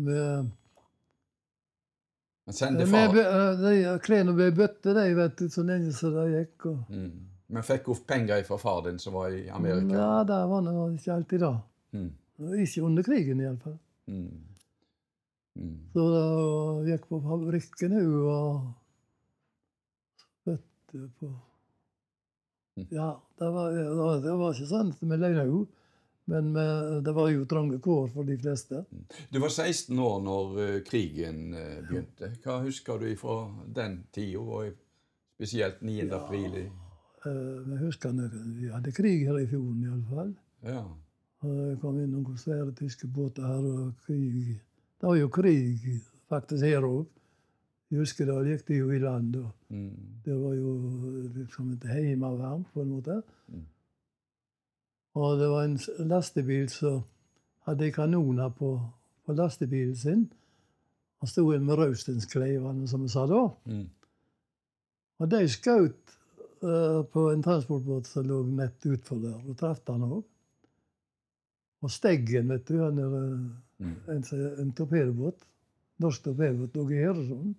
Øh, 0.00 0.48
de 2.50 3.98
klærne 4.02 4.32
ble 4.34 4.48
bøtte, 4.56 4.94
de, 4.96 5.04
vet 5.14 5.36
du, 5.38 5.50
så 5.52 5.62
lenge 5.66 5.92
som 5.94 6.16
det 6.16 6.30
gikk. 6.32 6.70
Og, 6.72 6.80
mm. 6.88 7.12
Men 7.50 7.66
fikk 7.66 7.90
hun 7.90 8.00
penger 8.06 8.42
fra 8.46 8.58
far 8.62 8.82
din 8.86 8.98
som 9.02 9.14
var 9.18 9.34
i 9.34 9.48
Amerika? 9.50 9.94
ja, 9.94 10.24
det 10.26 10.40
var 10.50 10.64
nå 10.64 10.74
ikke 10.94 11.14
alltid 11.14 11.44
det. 11.44 11.54
Mm. 11.92 12.10
Ikke 12.64 12.82
under 12.86 13.06
krigen, 13.06 13.40
iallfall. 13.44 13.78
Mm. 14.10 14.46
Mm. 15.60 15.76
Så 15.94 16.04
da 16.14 16.24
gikk 16.88 17.06
på 17.10 17.18
fabrikken 17.24 17.92
hun 17.98 18.16
og 18.30 18.74
spytte 20.22 21.06
på 21.20 21.30
Mm. 22.78 22.86
Ja, 22.94 23.08
det 23.38 23.48
var, 23.52 23.72
det 24.22 24.32
var, 24.38 24.52
ikke 24.54 24.66
sant 24.70 25.00
vi 25.02 25.16
løgna 25.18 25.42
jo. 25.44 25.64
men 26.30 26.52
vi, 26.54 26.62
det 27.04 27.12
var 27.16 27.26
jo 27.32 27.42
trange 27.50 27.80
kår 27.82 28.06
for 28.14 28.24
de 28.24 28.36
fleste. 28.38 28.84
Du 29.34 29.40
var 29.42 29.50
16 29.50 29.98
år 29.98 30.20
når 30.22 30.60
eh, 30.62 30.76
krigen 30.86 31.40
eh, 31.58 31.80
begynte. 31.88 32.30
Hva 32.44 32.60
husker 32.62 33.02
du 33.02 33.08
fra 33.18 33.34
den 33.74 33.98
tida, 34.14 34.38
og 34.38 34.70
spesielt 35.36 35.82
9. 35.82 36.08
april? 36.20 36.54
i- 36.62 36.70
Eh, 37.26 37.58
Vi 37.66 37.76
husker 37.82 38.14
vi 38.16 38.70
hadde 38.72 38.92
krig 38.96 39.26
her 39.26 39.36
i 39.42 39.46
fjorden, 39.50 39.82
iallfall. 39.84 40.30
Ja. 40.64 40.84
Det 41.40 41.78
kom 41.80 41.96
inn 41.96 42.10
noen 42.12 42.36
svære 42.36 42.74
tyske 42.76 43.08
båter 43.08 43.46
her, 43.46 43.64
og 43.64 43.92
krig 44.04 44.60
Det 45.00 45.08
var 45.08 45.16
jo 45.16 45.28
krig 45.32 45.86
faktisk 46.28 46.64
her 46.64 46.84
òg. 46.84 47.06
Jeg 47.90 47.98
husker 47.98 48.28
da 48.28 48.36
gikk 48.46 48.66
de 48.68 48.76
jo 48.76 48.90
i 48.90 48.98
land. 48.98 49.36
og 49.36 49.50
Mm. 49.70 50.20
Det 50.24 50.34
var 50.34 50.54
jo 50.54 50.72
liksom 51.34 51.72
et 51.72 51.84
heimevern, 51.84 52.64
på 52.72 52.82
en 52.82 52.88
måte. 52.88 53.22
Mm. 53.48 53.66
Og 55.14 55.38
det 55.38 55.48
var 55.48 55.64
en 55.64 55.78
lastebil 55.98 56.68
som 56.68 57.02
hadde 57.66 57.92
kanoner 57.92 58.48
på, 58.48 58.80
på 59.26 59.32
lastebilen 59.32 59.96
sin. 59.96 60.32
Han 61.20 61.28
sto 61.28 61.52
inn 61.52 61.64
med 61.64 61.78
Raustenskleivene, 61.78 62.88
som 62.88 63.02
vi 63.02 63.08
sa 63.08 63.26
da. 63.26 63.48
Mm. 63.64 63.88
Og 65.20 65.30
de 65.30 65.40
skjøt 65.48 66.14
uh, 66.64 67.02
på 67.12 67.26
en 67.30 67.42
transportbåt 67.42 68.06
som 68.08 68.26
lå 68.26 68.42
nett 68.56 68.86
utfor 68.86 69.20
der, 69.22 69.40
og 69.46 69.58
traff 69.60 69.82
han 69.88 70.06
òg. 70.06 70.22
Og 71.82 71.90
Steggen, 71.90 72.48
vet 72.52 72.66
du, 72.68 72.78
han 72.84 72.98
er 72.98 73.16
eh, 73.22 73.50
Mm. 73.80 73.94
en, 74.12 74.22
som- 74.22 74.58
en 74.60 74.72
torpedobåt. 74.76 75.38
Norsk 75.98 76.22
torpedobåt 76.24 76.74
lå 76.76 76.82
i 76.90 76.98
Heresund. 77.00 77.54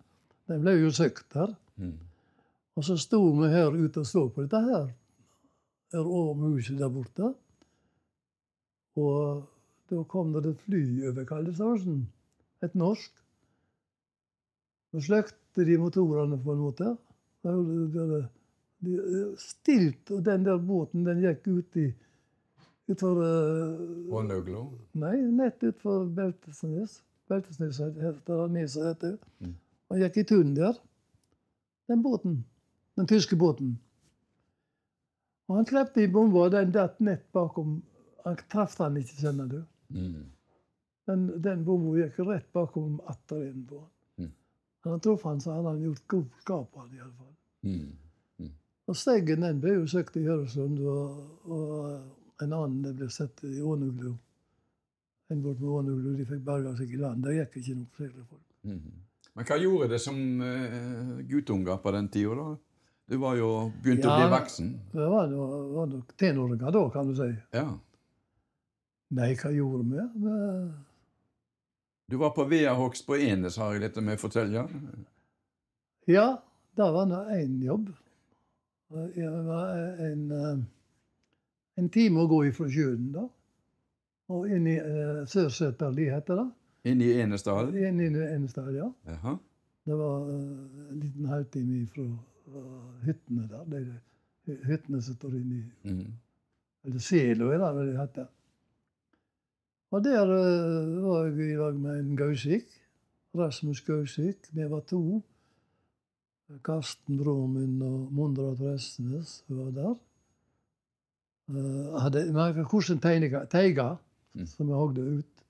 Den 0.48 0.62
ble 0.62 0.72
jo 0.78 0.92
søkt 0.94 1.25
der. 1.34 1.56
Mm. 1.78 1.96
Og 2.78 2.84
så 2.86 2.98
sto 2.98 3.22
vi 3.40 3.48
her 3.50 3.72
ute 3.74 4.00
og 4.00 4.06
så 4.06 4.28
på 4.30 4.42
dette 4.46 4.60
her. 4.62 4.92
Her 5.94 6.06
over 6.06 6.36
huset 6.54 6.78
der 6.78 6.90
borte. 6.90 7.34
Og 8.96 9.48
da 9.90 10.04
kom 10.04 10.34
det 10.34 10.46
et 10.46 10.62
fly 10.68 10.84
over 11.10 11.25
Kaldestadsen. 11.25 12.04
Et 12.63 12.75
norsk. 12.75 13.12
Så 14.94 15.01
sløkte 15.01 15.66
de 15.66 15.78
motorene 15.78 16.38
på 16.44 16.54
en 16.54 16.60
måte. 16.62 16.98
De- 18.82 19.36
Stilt, 19.38 20.12
og 20.12 20.24
den 20.25 20.44
der 20.46 20.58
båten 20.58 21.04
den 21.06 21.22
gikk 21.22 21.48
ut 21.48 21.75
i 21.78 21.88
utfor 22.92 23.20
uh, 23.20 24.14
Og? 24.60 24.74
Nei, 25.00 25.16
nett 25.36 25.64
utfor 25.66 26.06
Beltesnes. 26.16 27.00
Beltesnes 27.32 27.80
heter 27.80 28.48
det, 28.48 28.66
heter. 28.76 29.16
Mm. 29.40 29.56
Og 29.92 30.02
gikk 30.02 30.20
i 30.22 30.26
tunnen 30.28 30.56
der. 30.58 30.78
Den 31.92 32.04
båten. 32.04 32.44
Den 33.00 33.08
tyske 33.08 33.36
båten. 33.36 33.80
Og 35.50 35.58
han 35.58 35.66
klepte 35.68 36.04
i 36.04 36.12
bomba, 36.12 36.46
og 36.46 36.54
den 36.54 36.72
datt 36.72 37.00
nett 37.04 37.26
bakom. 37.36 37.82
Han 38.26 38.38
traff 38.52 38.78
den 38.80 39.02
ikke, 39.02 39.18
skjønner 39.20 39.50
du. 39.52 39.58
Mm. 39.96 40.30
Den, 41.10 41.26
den 41.44 41.66
bomba 41.68 41.98
gikk 41.98 42.22
rett 42.28 42.48
bakom 42.56 43.02
atterenden 43.12 43.66
på 43.68 43.82
han. 43.82 43.92
Mm. 44.22 44.32
Han 44.88 45.04
traff 45.04 45.26
han, 45.28 45.42
så 45.44 45.58
hadde 45.58 45.76
han 45.76 45.84
gjort 45.88 46.08
god 46.16 46.40
skap 46.46 46.72
på 46.72 46.86
han 46.86 46.96
iallfall. 47.00 47.36
Mm. 47.68 47.90
Og 48.92 48.98
Steggen 48.98 49.46
den 49.46 49.60
ble 49.64 49.78
jo 49.78 49.86
søkt 49.88 50.18
i 50.20 50.26
Høresund, 50.26 50.80
og, 50.84 51.20
og 51.48 52.21
en 52.42 52.54
annen 52.58 52.82
det 52.86 52.94
ble 53.00 53.10
sett 53.14 53.44
i 53.48 53.62
Ånuglu. 53.62 54.12
En 55.32 55.42
bort 55.44 55.60
med 55.60 55.70
Ånuglu. 55.70 56.18
de 56.18 56.26
fikk 56.26 56.44
berga 56.46 56.74
seg 56.78 56.92
i 56.94 56.98
land. 57.00 57.24
Det 57.24 57.36
gikk 57.38 57.56
ikke 57.62 57.76
noe 57.80 57.96
flere 57.98 58.26
folk. 58.30 58.44
Mm. 58.64 58.92
Men 59.36 59.46
hva 59.48 59.58
gjorde 59.62 59.88
det 59.94 60.00
som 60.04 60.18
uh, 60.44 61.22
guttunger 61.30 61.78
på 61.80 61.92
den 61.96 62.10
tida, 62.12 62.36
da? 62.36 62.58
Du 63.12 63.18
var 63.20 63.36
jo 63.36 63.72
begynt 63.84 64.06
å 64.06 64.12
Ja. 64.12 64.18
bli 64.20 64.28
voksen. 64.38 64.68
Det 64.92 65.08
var 65.14 65.28
det 65.28 65.38
var 65.38 65.88
nok 65.88 66.12
tenåringer 66.18 66.72
da, 66.72 66.84
kan 66.92 67.08
du 67.08 67.16
si. 67.16 67.30
Ja. 67.56 67.66
Nei, 69.12 69.34
hva 69.36 69.52
gjorde 69.52 69.84
vi? 69.88 70.06
vi? 70.26 70.36
Du 72.12 72.18
var 72.20 72.30
på 72.36 72.44
Veahogst 72.48 73.06
på 73.08 73.16
Enes, 73.20 73.58
har 73.58 73.74
jeg 73.74 73.82
litt 73.86 73.98
med 74.04 74.18
å 74.20 74.22
fortelle. 74.22 74.64
Ja, 76.12 76.42
det 76.76 76.88
var 76.96 77.06
nå 77.08 77.24
én 77.36 77.58
jobb. 77.64 77.90
Det 78.92 79.28
var 79.48 79.70
en, 80.08 80.24
eh, 80.32 80.64
en 81.80 81.90
time 81.90 82.24
å 82.24 82.30
gå 82.30 82.44
ifra 82.50 82.68
sjøen, 82.72 83.12
da. 83.16 83.28
Og 84.32 84.50
inn 84.51 84.68
i 84.72 84.78
uh, 84.80 85.22
Sørseterli, 85.28 86.08
heter 86.12 86.40
det. 86.40 86.50
Inn 86.92 87.01
i 87.04 87.12
Enesdal. 87.22 87.72
Inn 87.78 88.00
i 88.01 88.10
Enestad, 88.10 88.72
ja. 88.74 88.88
Jaha. 89.08 89.38
Det 89.86 89.98
var 89.98 90.28
uh, 90.28 90.90
en 90.90 91.00
liten 91.01 91.30
halvtime 91.30 91.86
fra 91.94 92.06
uh, 92.08 92.92
hyttene 93.06 93.48
der. 93.50 93.66
De, 93.70 93.82
de 94.48 94.58
hyttene 94.70 95.01
som 95.01 95.18
står 95.20 95.40
inni 95.42 95.63
Mm. 95.84 96.06
Eller 96.86 97.00
Selo, 97.00 97.51
er 97.54 97.60
det 97.62 97.88
det 97.92 97.98
heter. 98.00 98.30
Og 99.92 100.04
der 100.04 100.24
uh, 100.24 101.01
var 101.04 101.28
jeg 101.28 101.51
i 101.51 101.58
lag 101.60 101.75
med 101.78 102.00
en 102.00 102.16
Gausik. 102.18 102.72
Rasmus 103.38 103.82
Gausik. 103.86 104.50
Vi 104.51 104.70
var 104.70 104.82
to. 104.90 105.22
Karsten, 106.66 107.18
Bråmund 107.18 107.84
og 107.84 108.12
Mondrad 108.12 108.62
Restnes 108.62 109.44
var 109.48 109.70
der. 109.75 109.94
Uh, 111.51 112.00
hadde 112.00 112.22
hvordan 112.63 113.00
teiga, 113.51 113.98
Mm. 114.34 114.46
som 114.48 114.67
vi 114.67 114.74
hogde 114.74 115.01
ut. 115.20 115.41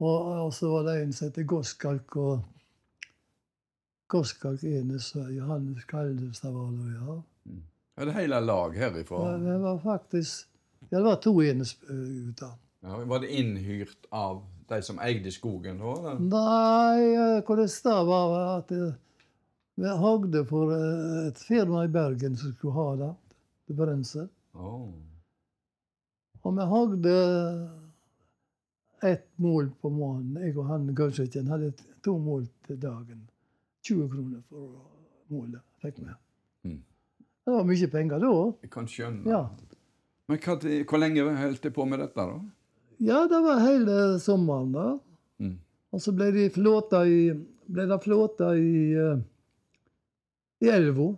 Og, 0.00 0.26
og 0.46 0.52
så 0.54 0.68
var 0.70 0.84
det 0.86 1.02
en 1.02 1.12
som 1.12 1.26
heter 1.26 1.42
Goskalk. 1.50 2.16
og 2.16 2.44
Goskalk 4.10 4.62
Enes 4.64 5.12
Johannes 5.14 5.84
Kaldestad 5.90 6.52
var 6.54 6.70
det, 6.70 6.94
ja. 6.94 7.16
Er 8.00 8.04
det 8.08 8.14
hele 8.14 8.40
lag 8.40 8.74
herifra. 8.78 9.18
Ja, 9.32 9.36
Det 9.38 9.58
var 9.60 9.78
faktisk 9.82 10.46
Ja, 10.90 10.96
det 10.98 11.04
var 11.04 11.16
to 11.20 11.34
enesgutter. 11.42 12.54
Ja, 12.82 12.96
var 13.04 13.18
det 13.20 13.28
innhyrt 13.36 14.06
av 14.10 14.42
de 14.68 14.78
som 14.82 14.98
eide 15.04 15.30
skogen 15.34 15.78
da? 15.78 15.90
eller? 16.12 16.20
Nei, 16.20 17.12
eh, 17.12 17.42
hvordan 17.44 17.68
det 17.84 18.06
var 18.08 18.36
at 18.58 18.70
eh, 18.72 18.94
vi 19.76 19.88
hogde 20.00 20.44
for 20.48 20.72
eh, 20.72 21.26
et 21.28 21.38
firma 21.38 21.84
i 21.84 21.88
Bergen 21.92 22.36
som 22.36 22.54
skulle 22.54 22.72
ha 22.72 22.96
det. 22.96 23.10
Det 23.68 23.76
brensel. 23.76 24.28
Åh. 24.54 24.92
Og 26.40 26.56
vi 26.56 26.66
hadde 26.72 27.14
ett 29.02 29.26
mål 29.36 29.70
på 29.80 29.90
måneden. 29.90 30.38
Jeg 30.42 30.56
og 30.56 30.68
han 30.68 30.94
Gausviken 30.94 31.48
hadde 31.52 31.72
to 32.04 32.18
mål 32.18 32.46
til 32.66 32.80
dagen. 32.80 33.26
20 33.82 34.08
kroner 34.12 34.40
for 34.48 34.72
målet 35.32 35.60
fikk 35.80 36.00
vi. 36.04 36.14
Mm. 36.68 36.80
Det 37.44 37.54
var 37.54 37.68
mye 37.68 37.90
penger 37.92 38.24
da. 38.24 38.32
Jeg 38.62 38.72
kan 38.72 38.88
skjønne. 38.88 39.28
Ja. 39.30 39.44
Men 40.28 40.40
hva, 40.44 40.56
hvor 40.60 41.00
lenge 41.00 41.24
holdt 41.40 41.64
du 41.64 41.70
på 41.74 41.86
med 41.88 42.02
dette, 42.04 42.26
da? 42.26 42.40
ja, 43.00 43.22
det 43.28 43.40
var 43.40 43.62
hele 43.64 44.18
sommeren 44.20 44.72
da. 44.74 44.86
Mm. 45.40 45.56
Og 45.90 46.02
så 46.04 46.12
ble 46.14 46.28
det 46.34 46.50
flåta 46.54 47.02
i 47.08 47.32
ble 47.70 47.86
det 47.86 47.98
flåta 48.02 48.50
i, 48.58 48.92
eh, 48.98 49.20
i 50.60 50.70
elva. 50.70 51.12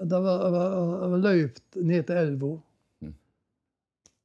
Det 0.00 0.18
var, 0.24 0.50
var, 0.50 0.74
var 1.12 1.22
løypt 1.24 1.76
ned 1.76 2.06
til 2.08 2.16
elva. 2.16 2.50
Mm. 3.04 3.14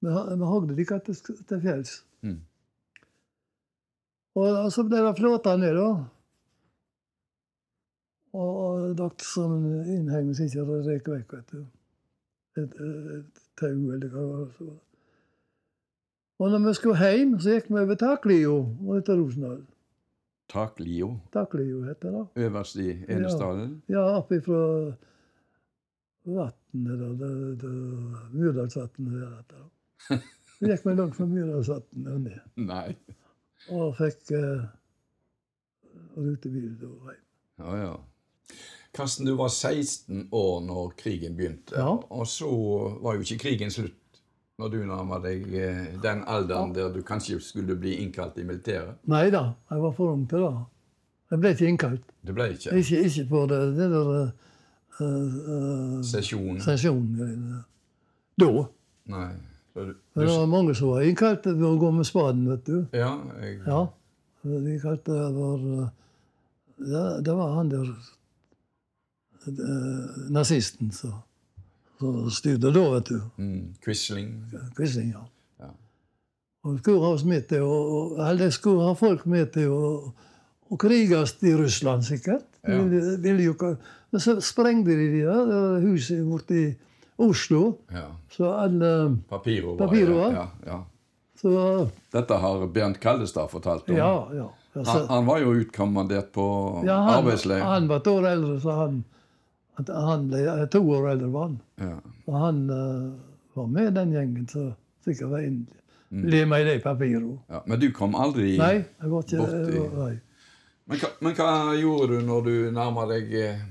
Vi 0.06 0.46
hogde 0.52 0.76
de 0.76 0.82
ikke 0.86 1.00
til, 1.08 1.16
til 1.50 1.62
fjells. 1.62 1.98
Mm. 2.22 2.40
Og, 4.36 4.48
og 4.66 4.72
så 4.72 4.84
ble 4.88 5.02
det 5.04 5.16
flåta 5.18 5.56
ned, 5.60 5.76
da. 5.80 5.90
Og, 8.36 8.56
og 8.66 8.96
dere 9.00 9.24
som 9.24 9.54
innhegning 9.84 10.36
så 10.36 10.48
ikke 10.48 10.66
røk 10.68 11.12
vekk, 11.14 11.38
vet 11.38 11.54
du. 11.56 11.62
Et, 12.56 12.76
et 13.20 13.46
tau 13.60 13.72
eller 13.96 14.10
hva 14.12 14.26
det 14.26 14.34
var. 14.34 14.50
så. 14.58 14.74
Og 16.40 16.52
når 16.52 16.66
vi 16.68 16.74
skulle 16.76 17.00
hjem, 17.00 17.38
så 17.40 17.56
gikk 17.56 17.70
vi 17.72 17.80
over 17.80 17.96
Taklio 18.00 18.56
og 18.84 18.98
etter 18.98 19.16
Rosendal. 19.20 19.62
Taklio 20.52 21.14
Taklio 21.34 21.82
heter 21.88 22.12
det. 22.12 22.26
øverst 22.46 22.76
i 22.76 22.90
Enesdalen. 23.10 23.82
Ja, 23.90 24.04
opp 24.20 24.32
ifra 24.36 24.60
vatnet 26.26 27.00
der. 27.00 27.14
det- 27.20 27.60
det- 27.62 28.34
Myrdalsvatnet 28.34 29.14
der. 29.14 29.40
etter. 29.40 30.24
Så 30.60 30.68
gikk 30.72 30.86
vi 30.86 30.96
langt 30.96 31.16
fra 31.16 31.26
Myrdalsvatnet 31.26 32.08
og 32.14 32.22
ned. 32.22 32.40
Nei. 32.72 32.96
Og 33.72 33.96
fikk 33.98 34.32
uh, 34.38 34.66
rutebil 36.18 36.76
da 36.82 36.88
hjem. 36.88 37.22
Ja, 37.60 37.78
ja. 37.80 37.94
Karsten, 38.96 39.26
du 39.28 39.36
var 39.36 39.50
16 39.52 40.28
år 40.32 40.62
når 40.64 40.94
krigen 41.00 41.36
begynte. 41.36 41.76
Ja. 41.76 41.90
Og 42.10 42.28
så 42.28 42.48
var 43.04 43.16
jo 43.18 43.26
ikke 43.26 43.38
krigen 43.50 43.72
slutt 43.72 44.02
når 44.60 44.70
du 44.72 44.78
nærma 44.88 45.18
deg 45.20 45.50
eh, 45.60 45.88
den 46.00 46.22
alderen 46.32 46.72
der 46.76 46.94
du 46.94 47.02
kanskje 47.04 47.42
skulle 47.44 47.76
bli 47.76 47.98
innkalt 48.06 48.38
i 48.40 48.46
militæret. 48.48 49.02
Nei 49.12 49.26
da, 49.34 49.50
jeg 49.72 49.82
var 49.84 49.92
for 49.98 50.14
ung 50.14 50.24
til 50.32 50.46
det. 50.46 50.54
Jeg 51.34 51.42
ble 51.42 51.52
ikke 51.56 51.68
innkalt. 51.74 52.06
Det 52.24 52.36
ble 52.38 52.46
ikke 52.54 52.78
Ikke, 52.80 53.02
ikke 53.10 53.26
på 53.34 53.42
det, 53.52 53.60
det 53.76 53.90
der 53.92 54.32
uh, 55.02 56.00
sesjon. 56.04 56.60
sesjon. 56.62 57.10
sesjonen. 57.18 57.64
Da. 58.40 58.50
Nei. 59.12 59.28
Du, 59.76 59.82
du, 59.86 59.94
det 60.16 60.28
var 60.32 60.46
mange 60.48 60.76
som 60.76 60.94
var 60.94 61.04
innkalt 61.04 61.42
til 61.44 61.60
å 61.68 61.74
gå 61.80 61.92
med 61.92 62.08
spaden, 62.08 62.46
vet 62.48 62.66
du. 62.68 62.78
ja, 62.96 63.12
jeg, 63.42 63.60
Ja. 63.68 63.86
De 64.46 64.76
kalte 64.78 65.10
det 65.10 65.32
var 65.34 65.62
ja, 65.66 65.86
det, 66.78 67.04
det 67.26 67.34
var 67.34 67.56
han 67.56 67.72
der 67.72 67.88
uh, 69.48 70.30
nazisten 70.30 70.92
som 70.94 72.30
styrte 72.30 72.72
da, 72.76 72.84
vet 72.94 73.10
du. 73.10 73.22
mm, 73.38 73.74
Quisling. 73.84 74.30
Quisling, 74.78 75.10
ja. 75.16 75.24
Ja. 75.64 75.72
Og 76.64 76.80
skulle 76.80 77.02
ha 77.02 77.14
oss 77.16 77.24
med 77.26 77.48
til 77.50 77.64
å 77.64 77.80
Eller 78.28 78.50
skulle 78.54 78.84
ha 78.84 78.94
folk 79.00 79.26
med 79.26 79.54
til 79.56 79.72
å, 79.72 80.14
å 80.70 80.78
kriges 80.82 81.36
i 81.42 81.56
Russland, 81.56 82.06
sikkert. 82.06 82.46
Ja. 82.68 82.80
Ville, 82.82 83.18
ville 83.22 83.44
jo 83.44 83.54
ikke 83.54 83.76
Men 84.12 84.22
så 84.24 84.36
sprengte 84.42 84.92
de 84.96 85.08
det 85.12 85.24
der, 85.28 85.80
huset 85.84 86.24
borti 86.26 86.76
Oslo. 87.18 87.78
Ja. 87.92 88.08
Så 88.32 88.50
alle 88.52 89.18
Papiro 89.30 89.76
var 89.76 89.88
Papiro, 89.88 90.18
ja, 90.32 90.46
ja. 90.66 90.80
Så 91.40 91.52
Dette 92.14 92.34
har 92.40 92.68
Bernt 92.68 93.00
Kallestad 93.00 93.48
fortalt 93.52 93.90
om. 93.90 93.96
Ja, 93.96 94.28
ja. 94.34 94.48
Altså, 94.76 94.92
Han, 95.00 95.08
han 95.10 95.26
var 95.26 95.40
jo 95.40 95.54
utkommandert 95.56 96.32
på 96.36 96.46
ja 96.86 96.96
han, 97.06 97.20
arbeidsleir. 97.22 97.62
han 97.64 97.88
var 97.88 98.02
et 98.02 98.08
år 98.12 98.28
eldre, 98.34 98.60
så 98.64 98.72
han 98.82 99.04
Han 99.88 100.28
ble 100.32 100.68
to 100.72 100.80
år 100.96 101.10
eldre, 101.12 101.30
var 101.32 101.48
han. 101.50 101.56
Ja. 101.80 101.96
Og 102.28 102.38
han 102.40 102.60
uh, 102.70 103.12
var 103.56 103.66
med 103.68 103.94
den 103.96 104.12
gjengen 104.16 104.48
som 104.52 104.70
sikkert 105.04 105.30
var 105.32 105.44
inne. 105.44 105.66
Mm. 106.12 106.22
Ble 106.28 106.46
med 106.48 106.62
i 106.62 106.70
de 106.70 106.80
papirene. 106.84 107.38
Ja. 107.52 107.60
Men 107.68 107.80
du 107.82 107.90
kom 107.92 108.16
aldri 108.16 108.54
Nei, 108.60 108.74
jeg 108.86 109.12
var 109.12 109.24
ikke 109.26 109.38
Borti- 109.42 109.74
jeg 109.74 109.82
var- 109.82 110.06
nei. 110.10 110.20
Men 110.86 111.00
hva, 111.02 111.10
men 111.26 111.34
hva 111.38 111.50
gjorde 111.80 112.20
du 112.20 112.26
når 112.28 112.44
du 112.46 112.54
nærma 112.76 113.06
deg 113.10 113.32
eh, 113.34 113.64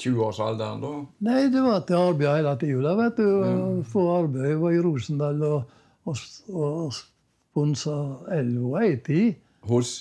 20-årsalderen, 0.00 0.80
da? 0.82 0.90
Nei, 1.28 1.42
det 1.52 1.62
var 1.64 1.84
til 1.88 2.00
arbeid 2.00 2.28
hele 2.32 2.52
tida, 2.60 2.94
vet 2.98 3.20
du. 3.20 3.26
å 3.28 3.84
Få 3.88 4.04
arbeid. 4.18 4.46
Jeg 4.52 4.60
var 4.60 4.76
i 4.76 4.82
Rosendal 4.84 5.42
og, 5.48 5.72
og, 6.08 6.22
og 6.52 6.94
sponsa 6.96 7.96
Elvo 8.36 8.76
ei 8.80 8.94
tid. 9.04 9.40
Hos 9.68 9.96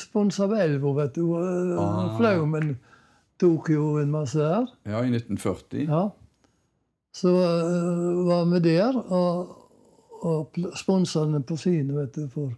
Sponsa 0.00 0.46
Elvo, 0.56 0.94
vet 0.96 1.16
du. 1.18 1.34
og, 1.36 1.74
Ah. 1.76 2.14
Flaumen 2.16 2.78
tok 3.40 3.68
jo 3.74 3.96
en 4.00 4.12
masse 4.14 4.40
der. 4.40 4.68
Ja, 4.88 5.02
i 5.04 5.10
1940. 5.12 5.84
Ja. 5.90 6.06
Så 7.16 7.32
uh, 7.32 8.22
var 8.28 8.46
vi 8.52 8.60
der 8.64 8.96
og, 8.96 9.52
og 10.24 10.56
sponsa 10.76 11.26
på 11.44 11.56
sine, 11.60 11.92
vet 11.96 12.16
du. 12.16 12.24
For, 12.32 12.54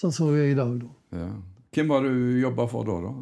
sånn 0.00 0.12
så 0.12 0.28
er 0.36 0.52
i 0.52 0.58
dag, 0.58 0.76
da. 0.82 0.92
Ja. 1.16 1.30
Hvem 1.74 1.88
var 1.88 2.02
det 2.02 2.10
du 2.14 2.40
jobba 2.40 2.66
for 2.70 2.86
da? 2.88 2.96
da? 3.04 3.12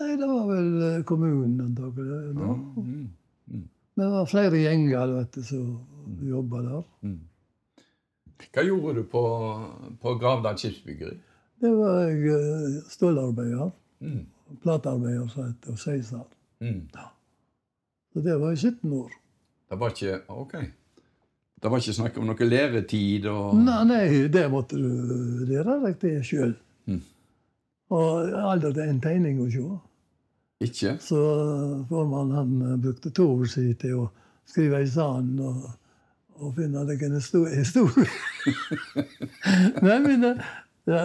Nei, 0.00 0.12
det 0.16 0.28
var 0.28 0.46
vel 0.48 0.68
øh, 0.82 1.00
kommunen, 1.04 1.60
antakelig. 1.60 2.20
Ja. 2.26 2.32
da. 2.38 2.52
Mm. 2.80 3.66
Det 4.00 4.06
var 4.14 4.28
flere 4.30 4.62
gjenger 4.62 5.12
vet 5.12 5.34
du, 5.34 5.42
som 5.44 6.24
jobba 6.24 6.62
der. 6.64 6.86
Mm. 7.04 7.18
Hva 8.40 8.64
gjorde 8.64 8.94
du 8.96 9.08
på, 9.12 9.22
på 10.00 10.14
Gravdal 10.22 10.56
skipsbyggeri? 10.58 11.18
Det 11.60 11.70
var 11.76 11.98
jeg 12.08 12.32
øh, 12.32 12.82
stålarbeider. 12.88 13.70
Mm. 14.00 14.26
Platearbeider, 14.62 15.28
som 15.28 15.44
het 15.44 15.80
Seisar. 15.80 16.24
Mm. 16.60 16.88
Så 18.12 18.20
det 18.20 18.40
var 18.40 18.52
i 18.52 18.56
17 18.56 18.92
år. 18.92 19.10
Det 19.70 19.80
var 19.80 19.88
ikke 19.88 20.20
Ok. 20.28 20.54
Det 21.62 21.70
var 21.70 21.76
ikke 21.76 21.92
snakk 21.92 22.16
om 22.16 22.24
noe 22.24 22.46
levetid 22.48 23.26
og 23.28 23.58
Nei, 23.60 23.82
nei, 23.84 24.04
det 24.32 24.46
måtte 24.48 24.78
du 24.80 25.44
lære 25.44 25.76
deg 25.84 25.98
til 26.00 26.22
sjøl. 26.24 26.54
Mm. 26.90 27.00
Og 27.96 28.34
aldri 28.52 28.72
til 28.76 28.90
en 28.92 29.02
tegning 29.02 29.40
å 29.42 29.48
se. 29.50 29.66
Ikke? 30.66 30.96
Så 31.02 31.20
formannen 31.88 32.36
han 32.36 32.80
brukte 32.82 33.10
brukte 33.10 33.24
år 33.24 33.46
si 33.50 33.70
til 33.80 34.02
å 34.02 34.08
skrive 34.50 34.82
i 34.84 34.88
sanden 34.90 35.40
og, 35.46 35.70
og 36.40 36.54
finne 36.58 36.84
deg 36.88 37.02
en 37.06 37.16
historie. 37.16 38.08
Nei, 39.86 39.96
men 40.04 40.26
det, 40.26 40.34
det, 40.88 41.00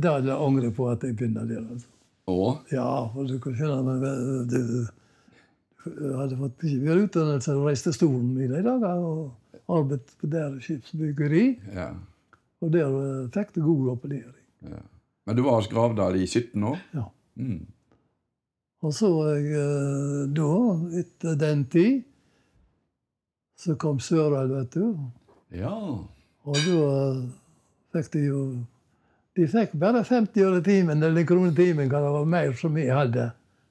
det 0.00 0.12
hadde 0.12 0.32
jeg 0.32 0.38
angret 0.48 0.76
på 0.76 0.88
at 0.90 1.04
jeg 1.04 1.16
begynte 1.18 1.46
der. 1.50 1.64
Altså. 1.64 1.90
Og? 2.26 2.62
Ja, 2.74 2.88
for 3.12 3.28
du 3.28 3.36
kan 3.42 3.54
skjønne 3.58 3.96
men 4.00 4.48
du, 4.50 4.60
hadde 6.16 6.38
fått 6.40 6.64
mye 6.66 6.96
utdannelse 7.04 7.54
og 7.54 7.68
reiste 7.68 7.92
stolen 7.94 8.32
i 8.40 8.48
de 8.50 8.64
dager. 8.64 9.04
Og 9.04 9.70
arbeidet 9.76 10.18
på 10.20 10.30
der 10.30 10.58
skipsbyggeri. 10.62 11.46
Ja. 11.74 11.92
Og 12.64 12.72
der 12.72 12.88
eh, 12.88 13.30
fikk 13.34 13.54
du 13.54 13.64
god 13.66 13.96
opplæring. 13.96 14.44
ja. 14.66 14.84
Men 15.26 15.36
du 15.36 15.42
var 15.42 15.56
hos 15.58 15.68
Gravdal 15.70 16.16
i 16.20 16.26
17 16.26 16.62
år? 16.64 16.76
Ja. 16.94 17.06
Mm. 17.36 17.64
Og 18.86 18.92
så 18.94 19.08
jeg 19.32 19.48
eh, 19.58 20.26
da, 20.36 20.50
etter 21.00 21.38
den 21.40 21.64
tid, 21.72 22.04
så 23.58 23.74
kom 23.80 23.98
Sørdal, 24.04 24.50
vet 24.52 24.74
du. 24.76 24.92
Ja. 25.56 25.72
Og 26.46 26.56
da 26.66 26.86
fikk 27.96 28.10
de 28.12 28.24
jo 28.28 28.40
De 29.36 29.44
fikk 29.52 29.74
bare 29.76 30.00
50 30.04 30.40
øre 30.46 30.62
timen, 30.64 31.02
eller 31.02 31.20
en 31.20 31.26
krone 31.28 31.50
timen, 31.56 31.90
kan 31.92 32.00
det 32.04 32.12
være 32.14 32.28
mer 32.32 32.54
som 32.56 32.76
jeg 32.80 32.94
hadde 32.96 33.26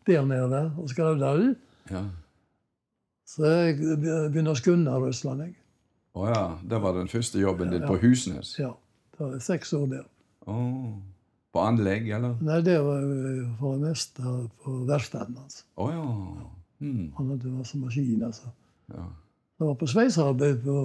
der 0.06 0.26
nede 0.30 0.60
hos 0.76 0.94
Gravdal. 0.94 1.56
ja. 1.90 2.04
Så 3.26 3.42
jeg 3.50 3.80
begynte 4.30 4.52
å 4.54 4.60
skunne 4.60 4.92
Russland, 5.02 5.42
jeg. 5.42 5.56
Å 6.14 6.28
ja. 6.30 6.44
Det 6.62 6.78
var 6.84 6.94
den 6.94 7.08
første 7.10 7.40
jobben 7.42 7.72
din 7.74 7.82
Ja. 7.82 7.88
på 7.90 7.98
Husnes? 8.04 8.52
Ja. 8.60 8.70
Det 9.18 9.20
var 9.20 9.40
seks 9.42 9.74
år 9.74 9.88
der. 9.90 10.04
Å. 10.46 10.54
På 11.56 11.64
anlegg, 11.64 12.10
eller? 12.12 12.36
Nei, 12.44 12.60
det 12.66 12.76
var 12.84 13.04
for 13.62 13.78
det 13.78 13.94
meste 13.94 14.32
på 14.64 14.74
verkstedet 14.90 15.38
hans. 15.40 15.62
Å 15.80 15.88
ja. 15.88 16.08
Mm. 16.84 17.06
Han 17.16 17.30
hadde 17.32 17.54
masse 17.54 17.80
maskiner. 17.80 18.28
Altså. 18.28 18.52
ja. 18.92 19.06
Det 19.56 19.64
var 19.70 19.78
på 19.80 19.88
sveisearbeid 19.88 20.66
på 20.66 20.76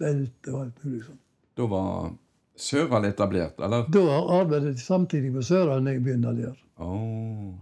belte 0.00 0.52
og 0.54 0.60
alt 0.62 0.84
mulig 0.84 1.02
sånt. 1.04 1.20
Da 1.60 1.66
var 1.68 2.12
Søral 2.60 3.04
etablert, 3.08 3.60
eller? 3.60 3.84
Da 3.92 4.04
arbeidet 4.38 4.74
jeg 4.74 4.84
samtidig 4.84 5.32
med 5.34 5.44
Søral 5.44 5.84
når 5.84 5.98
jeg 5.98 6.04
begynte 6.06 6.32
der. 6.38 6.56
Å. 6.80 6.90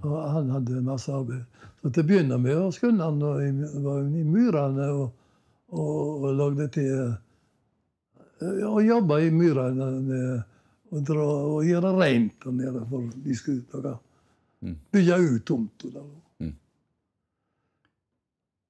Og 0.07 0.17
han 0.35 0.53
hadde 0.55 0.83
masse 0.87 1.11
arbeid. 1.15 1.43
Så 1.83 1.91
til 1.91 2.05
å 2.05 2.09
begynne 2.09 2.39
med 2.43 2.59
og 2.59 2.75
skulle 2.75 3.03
han 3.03 3.19
og 3.23 3.43
var 3.85 4.07
i 4.07 4.23
myrene 4.27 4.87
og, 4.95 5.11
og, 5.75 5.99
og 6.23 6.31
lagde 6.39 6.67
til 6.75 6.95
eh, 7.03 8.63
Og 8.67 8.81
jobba 8.87 9.21
i 9.23 9.31
myrene 9.35 9.91
med 10.07 10.58
å 10.93 11.01
dra 11.05 11.25
og 11.55 11.65
gjøre 11.69 11.93
rent 12.01 12.39
der 12.45 12.55
nede, 12.63 12.85
for 12.91 13.09
de 13.25 13.35
skulle 13.37 13.97
Mm. 14.61 14.73
bygge 14.91 15.17
ut 15.23 15.45
tomta 15.47 15.87
der. 15.95 16.07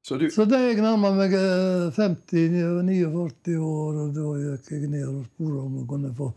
Så 0.04 0.16
du 0.18 0.30
Så 0.30 0.44
da 0.48 0.58
jeg 0.60 0.76
nærma 0.80 1.10
meg 1.16 1.32
eh, 1.32 1.90
50-49 1.92 3.56
år, 3.60 3.96
og 4.02 4.14
da 4.16 4.26
gikk 4.40 4.70
jeg 4.72 4.88
ned 4.88 5.06
og 5.08 5.24
spurte 5.26 5.62
om 5.64 5.74
jeg 5.78 5.86
kunne 5.88 6.12
få 6.16 6.28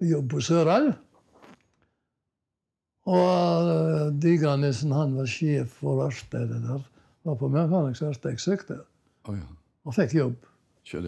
jobb 0.00 0.28
på 0.30 0.42
Sørøy. 0.46 0.92
Og 3.06 3.70
uh, 3.70 4.10
Digranesen, 4.22 4.90
han 4.94 5.14
var 5.16 5.26
sjef 5.30 5.70
for 5.80 6.00
verkstedet 6.02 6.58
der. 6.66 6.82
Var 7.26 7.38
på 7.38 7.48
mekanisk 7.50 8.02
verksted. 8.02 8.30
Jeg 8.34 8.40
søkte 8.42 8.80
Oh, 9.26 9.34
ja. 9.34 9.46
og 9.84 9.94
fikk 9.94 10.14
jobb. 10.14 10.36
Se. 10.86 10.98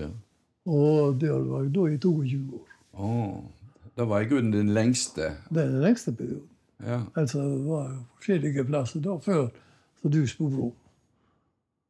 Og 0.67 1.19
der 1.21 1.39
var 1.47 1.63
jeg 1.67 1.75
da 1.75 1.87
i 1.87 1.99
22 1.99 2.55
år. 2.59 2.73
Å. 2.99 3.11
Det 3.99 4.07
var 4.07 4.23
i 4.23 4.29
grunnen 4.31 4.53
den 4.55 4.69
lengste. 4.75 5.33
Det 5.51 5.63
er 5.63 5.73
den 5.73 5.83
lengste 5.83 6.13
perioden. 6.15 6.47
Ja. 6.87 7.01
Altså, 7.19 7.43
det 7.43 7.65
var 7.67 7.89
jo 7.91 8.03
forskjellige 8.15 8.65
plasser 8.65 9.03
da 9.03 9.17
før 9.19 9.49
så 9.99 10.09
du 10.15 10.21
spurte 10.31 10.61
om. 10.69 10.73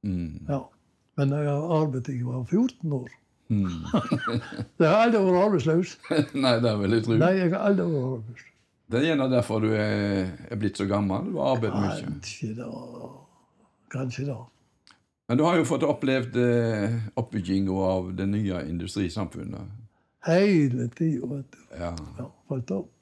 Mm. 0.09 0.47
Ja. 0.49 0.63
Men 1.19 1.35
jeg 1.37 1.49
har 1.51 1.75
arbeidet 1.83 2.15
jeg 2.15 2.27
var 2.27 2.45
14 2.45 2.93
år. 2.93 3.09
Mm. 3.49 3.65
Jeg 4.79 4.89
har 4.89 5.07
aldri 5.07 5.21
vært 5.25 5.39
arbeidsløs. 5.41 5.93
Nei, 6.45 6.53
det 6.61 6.73
vil 6.81 6.93
jeg 6.93 7.05
tro. 7.07 7.15
Nei, 7.17 7.31
jeg 7.39 7.53
har 7.55 7.63
aldri 7.71 7.87
vært 7.89 8.09
arbeidsløs. 8.11 8.51
Det 8.93 8.99
er 8.99 9.07
gjerne 9.07 9.29
derfor 9.33 9.65
du 9.65 9.69
er, 9.73 10.29
er 10.53 10.61
blitt 10.61 10.81
så 10.81 10.85
gammel. 10.89 11.31
Du 11.33 11.39
har 11.41 11.57
arbeidet 11.57 11.81
mye. 11.81 12.03
Kanskje 12.05 12.51
da. 12.59 12.69
Kanskje 13.93 14.27
da. 14.29 14.37
Men 15.29 15.41
du 15.41 15.45
har 15.45 15.57
jo 15.61 15.65
fått 15.69 15.85
opplevd 15.85 16.37
eh, 16.41 16.99
oppbygginga 17.21 17.81
av 17.89 18.13
det 18.17 18.29
nye 18.29 18.63
industrisamfunnet. 18.69 19.88
Hele 20.27 20.89
tida. 20.89 21.43
Ja. 21.79 21.93
Ja, 22.19 22.31
falt 22.49 22.71
opp. 22.75 22.95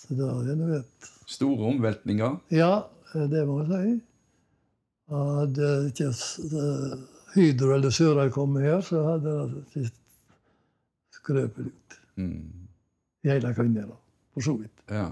Så 0.00 0.16
det 0.16 0.26
er 0.26 0.56
det 0.56 0.68
vet. 0.70 1.10
Store 1.30 1.68
omveltninger. 1.70 2.38
Ja, 2.50 2.72
det 3.14 3.46
må 3.46 3.60
jeg 3.62 3.70
si. 3.70 3.96
Hadde 5.10 5.70
ikke 5.90 6.10
Hydro 7.34 7.74
eller 7.74 7.90
Sørøy 7.94 8.30
kommet 8.34 8.66
her, 8.66 8.80
så 8.82 9.02
hadde 9.06 9.32
det 9.52 9.64
sist 9.74 9.96
skrøpet 11.14 11.70
ut. 11.70 11.98
Mm. 12.16 12.68
I 13.24 13.28
hele 13.34 13.54
kvinner, 13.54 13.90
for 14.34 14.46
så 14.46 14.56
vidt. 14.56 14.84
Ja. 14.90 15.10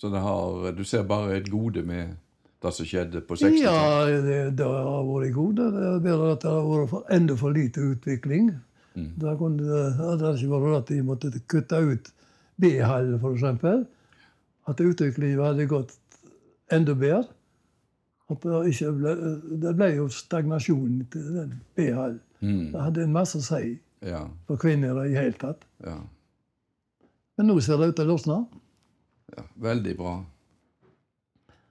Så 0.00 0.10
det 0.10 0.20
har, 0.20 0.70
du 0.72 0.84
ser 0.84 1.02
bare 1.06 1.36
et 1.36 1.50
gode 1.50 1.82
med 1.82 2.14
det 2.62 2.72
som 2.72 2.86
skjedde 2.88 3.20
på 3.28 3.36
60-tallet? 3.36 3.62
Ja, 3.62 4.20
det, 4.24 4.38
det 4.58 4.66
har 4.66 5.04
vært 5.06 5.34
gode. 5.34 5.68
Det 5.74 5.88
er 5.90 5.98
bedre 6.04 6.30
at 6.32 6.42
det 6.42 6.54
har 6.54 6.68
vært 6.70 6.90
for, 6.90 7.04
enda 7.12 7.36
for 7.40 7.56
lite 7.56 7.84
utvikling. 7.92 8.54
Mm. 8.94 9.10
Da 9.18 9.34
kunne 9.38 9.78
vært 9.98 10.76
at 10.78 10.88
de 10.92 11.00
måtte 11.02 11.30
kutte 11.50 11.80
ut 11.82 12.10
B-hallen, 12.62 13.16
f.eks. 13.18 13.88
At 14.70 14.80
utviklingen 14.80 15.42
hadde 15.42 15.66
gått 15.68 15.96
enda 16.72 16.94
bedre. 16.94 17.24
At 18.30 18.40
det, 18.46 18.92
ble, 18.96 19.14
det 19.60 19.72
ble 19.76 19.88
jo 19.98 20.06
stagnasjon 20.08 21.02
til 21.12 21.26
den 21.34 21.56
B-hallen. 21.76 22.20
Mm. 22.40 22.70
Det 22.72 22.80
hadde 22.86 23.02
en 23.04 23.12
masse 23.16 23.38
å 23.40 23.44
si 23.44 23.78
Ja. 24.04 24.26
for 24.46 24.56
kvinner 24.60 25.02
i 25.06 25.14
hele 25.16 25.32
tatt. 25.40 25.64
ja. 25.84 25.98
Men 27.36 27.48
nå 27.50 27.56
ser 27.60 27.80
det 27.80 27.88
ut 27.88 27.96
til 27.98 28.04
å 28.06 28.12
løsne. 28.14 28.34
Ja, 29.36 29.42
veldig 29.58 29.96
bra. 29.98 30.12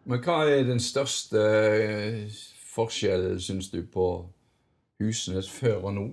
Men 0.03 0.19
hva 0.19 0.41
er 0.51 0.65
den 0.67 0.81
største 0.83 1.39
eh, 1.39 2.33
forskjellen, 2.73 3.39
syns 3.39 3.69
du, 3.71 3.79
på 3.87 4.25
husene 4.99 5.39
før 5.47 5.85
og 5.87 5.93
nå? 5.95 6.03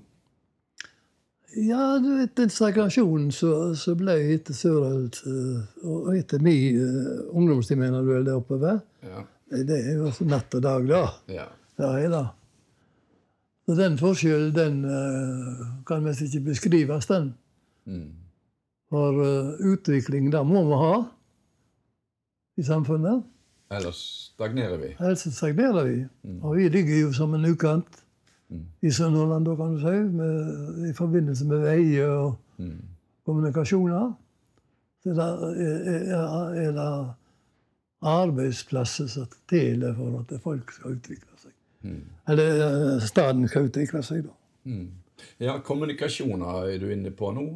Ja, 1.57 1.99
du 1.99 2.13
vet, 2.21 2.37
den 2.39 2.51
stagnasjonen 2.53 3.31
som 3.35 3.73
så 3.75 3.97
ble 3.99 4.15
etter 4.37 4.55
Sørholt 4.55 5.17
eh, 5.27 5.63
og 5.83 6.11
etter 6.15 6.39
min 6.45 6.77
uh, 6.79 7.25
ungdomstid, 7.35 7.77
mener 7.81 8.05
du, 8.07 8.13
der 8.25 8.37
oppover, 8.39 8.79
Ja. 9.03 9.25
det 9.51 9.79
er 9.81 9.97
jo 9.97 10.05
altså 10.13 10.25
natt 10.31 10.55
og 10.55 10.63
dag, 10.63 10.87
da. 10.89 11.01
ja. 11.29 11.47
Ja, 11.81 11.89
er 11.97 12.11
det. 12.13 12.27
Så 13.67 13.75
den 13.79 13.97
forskjellen, 13.99 14.53
den 14.55 14.85
uh, 14.85 15.65
kan 15.89 16.03
mest 16.05 16.21
ikke 16.27 16.41
beskrives, 16.51 17.07
den. 17.11 17.33
Mm. 17.87 18.11
For 18.93 19.19
uh, 19.19 19.73
utvikling, 19.73 20.29
det 20.33 20.43
må 20.47 20.63
vi 20.69 20.79
ha 20.85 20.95
i 22.61 22.67
samfunnet. 22.67 23.25
Ellers 23.71 24.01
stagnerer 24.35 24.77
vi. 24.83 24.93
Ellers 25.01 25.27
stagnerer 25.35 25.85
vi. 25.89 25.99
Og 26.43 26.57
vi 26.59 26.69
ligger 26.69 27.01
jo 27.07 27.13
som 27.17 27.35
en 27.35 27.47
ukant 27.51 27.87
Mm. 27.89 28.07
I 28.83 28.91
Sunnhordland, 28.91 29.45
da 29.47 29.55
kan 29.57 29.75
du 29.75 29.81
si, 29.81 29.97
med, 30.17 30.89
i 30.91 30.93
forbindelse 30.97 31.47
med 31.47 31.59
veier 31.67 32.09
og 32.11 32.37
Mm. 32.61 32.77
kommunikasjoner. 33.27 34.13
Så 35.03 35.11
er, 35.11 35.45
er, 36.13 36.55
er 36.61 36.73
det 36.77 37.15
arbeidsplasser 38.03 39.07
som 39.09 39.27
teller 39.49 39.95
for 39.97 40.19
at 40.21 40.35
folk 40.43 40.73
skal 40.73 40.97
utvikle 40.99 41.39
seg. 41.41 41.53
Mm. 41.83 42.03
Eller 42.29 42.61
eh, 42.67 43.01
staden 43.07 43.49
skal 43.49 43.69
utvikle 43.71 44.03
seg, 44.05 44.25
da. 44.27 44.35
Mm. 44.69 44.91
Ja, 45.41 45.59
kommunikasjoner 45.65 46.69
er 46.69 46.79
du 46.81 46.89
inne 46.93 47.11
på 47.17 47.33
nå. 47.37 47.47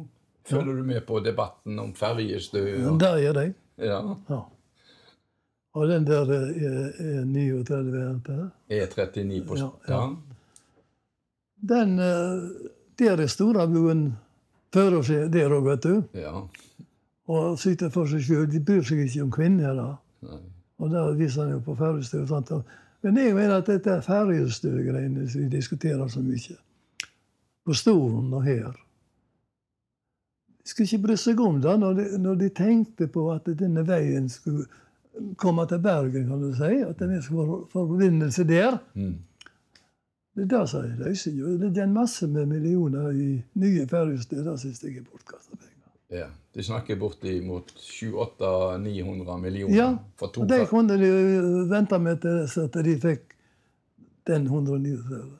Følger 0.45 0.75
du 0.77 0.83
med 0.85 1.01
på 1.07 1.19
debatten 1.25 1.79
om 1.81 1.93
ferjestø? 1.97 2.61
Og- 2.89 2.99
det 3.01 3.13
gjør 3.23 3.39
jeg. 3.41 3.53
Ja. 3.77 4.01
Ja. 4.29 4.41
Og 5.75 5.87
den 5.89 6.05
der 6.07 6.29
er, 6.31 6.45
er 6.97 7.25
39 7.25 8.51
E39 8.69 9.41
på 9.47 9.57
Ja, 9.57 9.69
ja, 9.89 9.95
ja. 9.95 10.34
Den 11.61 11.99
eh, 11.99 12.69
Der 12.99 13.19
er 13.19 13.27
Storabuen 13.27 14.13
fører 14.73 15.01
seg 15.03 15.31
der 15.33 15.51
òg, 15.51 15.65
vet 15.69 15.83
du. 15.83 16.03
ja. 16.13 16.41
Og 17.27 17.57
sitter 17.57 17.89
for 17.89 18.05
seg 18.05 18.21
sjøl. 18.21 18.45
De 18.51 18.59
bryr 18.61 18.83
seg 18.85 18.99
ikke 19.01 19.23
om 19.23 19.31
kvinner. 19.33 19.73
da. 19.73 19.85
Nei. 20.29 20.41
Og 20.77 20.91
det 20.91 21.03
viser 21.17 21.41
han 21.41 21.55
jo 21.55 21.61
på 21.65 21.75
Færøystø. 21.75 22.21
Men 23.01 23.17
jeg 23.17 23.33
mener 23.33 23.55
at 23.55 23.67
dette 23.67 23.89
er 23.89 24.01
Færøystø-greiene 24.05 25.27
som 25.29 25.41
vi 25.41 25.49
diskuterer 25.49 26.07
så 26.07 26.21
mye, 26.21 26.57
på 27.65 27.73
Storen 27.73 28.33
og 28.33 28.43
her 28.45 28.75
De 30.61 30.69
skulle 30.69 30.85
ikke 30.85 31.07
bry 31.07 31.15
seg 31.15 31.39
om 31.41 31.61
det 31.61 31.79
når 31.79 31.93
de, 31.93 32.05
når 32.21 32.35
de 32.35 32.49
tenkte 32.49 33.07
på 33.07 33.31
at 33.33 33.49
denne 33.57 33.87
veien 33.87 34.29
skulle 34.29 34.65
komme 35.37 35.65
til 35.69 35.79
Bergen, 35.79 36.27
kan 36.27 36.41
du 36.41 36.53
si. 36.53 36.81
At 36.81 36.99
det 36.99 37.23
skulle 37.23 37.47
være 37.47 37.67
forbindelse 37.71 38.43
der. 38.43 38.77
Mm. 38.93 39.17
Det 40.35 40.43
er 40.43 40.47
det 40.51 40.63
som 40.69 40.87
løser 40.99 41.31
jo. 41.31 41.53
Det 41.57 41.77
er 41.77 41.83
en 41.83 41.93
masse 41.95 42.27
med 42.27 42.45
millioner 42.45 43.11
i 43.11 43.29
nye 43.61 43.85
ferjestø. 43.87 44.41
Det 44.43 44.57
syns 44.59 44.83
jeg 44.83 44.97
er 44.99 45.05
bortkasta 45.07 45.55
penger. 45.55 45.93
Ja. 46.11 46.27
De 46.55 46.63
snakker 46.63 46.99
bortimot 46.99 47.71
700-900 47.79 49.37
millioner 49.41 49.75
Ja, 49.75 49.87
for 50.19 50.27
to 50.27 50.41
Og 50.41 50.49
det 50.49 50.67
kunne 50.69 50.97
de 50.99 51.09
vente 51.69 51.99
med 51.99 52.21
til 52.23 52.43
så 52.51 52.67
at 52.67 52.77
de 52.85 52.99
fikk 52.99 53.33
den 54.27 54.45
139. 54.47 55.31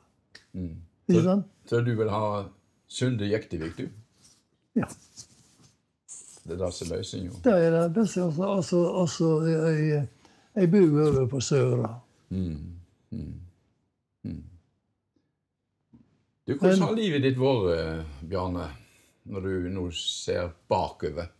mm. 0.52 0.74
Ikke 1.08 1.22
sant? 1.22 1.44
så 1.66 1.80
du 1.80 1.94
vil 1.96 2.10
ha 2.10 2.44
Sunde 2.88 3.28
Jektivik, 3.30 3.78
du? 3.78 3.88
Ja. 4.76 4.88
Det 6.44 6.54
er 6.54 6.64
det 6.64 6.72
som 6.74 6.90
løser 6.96 7.24
jo. 7.24 7.32
Det 7.44 7.52
er 7.52 7.70
det 7.70 7.94
beste. 7.94 8.22
Også, 8.22 8.42
også, 8.42 8.76
også 8.76 9.30
ei, 9.46 10.02
ei 10.56 10.66
bu 10.66 10.82
over 11.02 11.26
på 11.26 11.40
Søra. 11.40 11.94
Mm. 12.30 12.58
Mm. 13.10 13.34
Mm. 14.22 14.42
Du, 16.46 16.52
hvordan 16.54 16.82
har 16.84 16.92
livet 16.94 17.24
ditt 17.24 17.38
vært, 17.40 17.72
eh, 17.74 18.26
Bjarne, 18.30 18.68
når 19.26 19.46
du 19.48 19.70
nå 19.74 19.88
ser 19.98 20.52
bakover? 20.70 21.32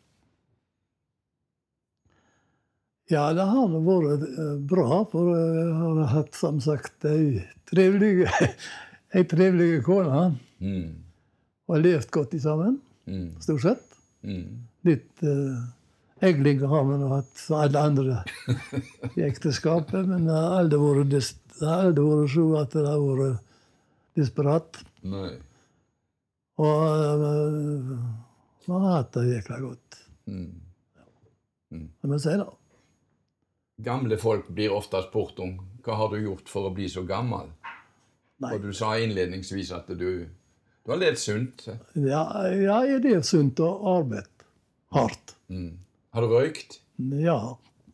Ja, 3.07 3.29
det 3.31 3.45
har 3.47 3.69
nå 3.71 3.85
vært 3.87 4.25
eh, 4.27 4.57
bra, 4.67 5.05
for 5.13 5.31
jeg 5.31 5.69
har 5.79 6.01
hatt 6.11 6.35
som 6.35 6.59
sagt 6.65 7.07
ei 7.07 7.45
trivelig, 7.71 8.27
ei 9.15 9.23
kone. 9.87 10.25
Mm. 10.59 10.89
Og 11.71 11.83
levd 11.85 12.11
godt 12.11 12.35
i 12.35 12.43
sammen, 12.43 12.81
Mm. 13.07 13.37
stort 13.39 13.63
sett. 13.63 13.83
Mm. 14.27 14.67
Litt 14.83 15.23
uh, 15.23 15.63
egling 16.27 16.65
har 16.67 16.83
vi 16.89 16.97
nå 16.99 17.07
hatt, 17.13 17.31
som 17.39 17.61
alle 17.63 17.79
andre 17.79 18.17
i 19.15 19.23
ekteskapet. 19.23 20.09
Men 20.11 20.27
det 20.27 20.35
har 20.35 20.57
aldri 20.65 20.81
vært 20.83 21.13
så 22.35 22.49
at 22.59 22.75
det 22.75 22.83
har 22.89 23.05
vært 23.07 23.39
desperat. 24.19 24.83
Nei. 25.07 25.33
Og 26.57 26.77
vi 28.67 28.73
har 28.73 28.87
hatt 28.91 29.13
det 29.17 29.27
jækla 29.31 29.59
godt. 29.63 29.99
Mm. 30.27 30.55
Det 31.71 32.09
må 32.09 32.17
jeg 32.17 32.25
si, 32.25 32.37
da. 32.41 32.49
Gamle 33.87 34.17
folk 34.19 34.49
blir 34.57 34.73
ofte 34.73 35.03
spurt 35.05 35.39
om 35.45 35.59
hva 35.85 35.99
har 36.01 36.15
du 36.15 36.23
gjort 36.23 36.49
for 36.51 36.69
å 36.69 36.73
bli 36.75 36.89
så 36.91 37.05
gammel. 37.07 37.51
Nei. 38.43 38.55
Og 38.55 38.65
du 38.65 38.73
sa 38.77 38.95
innledningsvis 39.01 39.71
at 39.77 39.93
du, 39.97 40.09
du 40.27 40.93
har 40.93 41.01
levd 41.01 41.21
sunt. 41.21 41.67
Ja, 41.95 42.25
ja, 42.53 42.81
jeg 42.89 43.05
lever 43.05 43.25
sunt 43.27 43.61
og 43.65 43.87
arbeidet 43.93 44.49
hardt. 44.97 45.37
Mm. 45.53 45.77
Har 46.17 46.25
du 46.25 46.33
røykt? 46.33 46.81
Ja. 47.21 47.39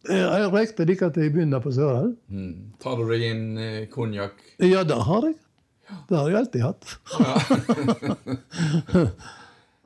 Jeg 0.09 0.49
røykte 0.51 0.87
like 0.87 1.09
til 1.15 1.29
jeg 1.29 1.35
begynte 1.35 1.61
på 1.63 1.71
Sørøy. 1.75 2.15
Mm. 2.31 2.73
Tar 2.83 2.99
du 2.99 3.05
deg 3.11 3.23
en 3.29 3.45
eh, 3.59 3.85
konjakk? 3.91 4.41
Ja, 4.63 4.83
det 4.87 4.99
har 5.07 5.29
jeg. 5.29 5.37
Det 6.09 6.17
har 6.19 6.27
jeg 6.31 6.39
alltid 6.41 6.63
hatt. 6.67 6.85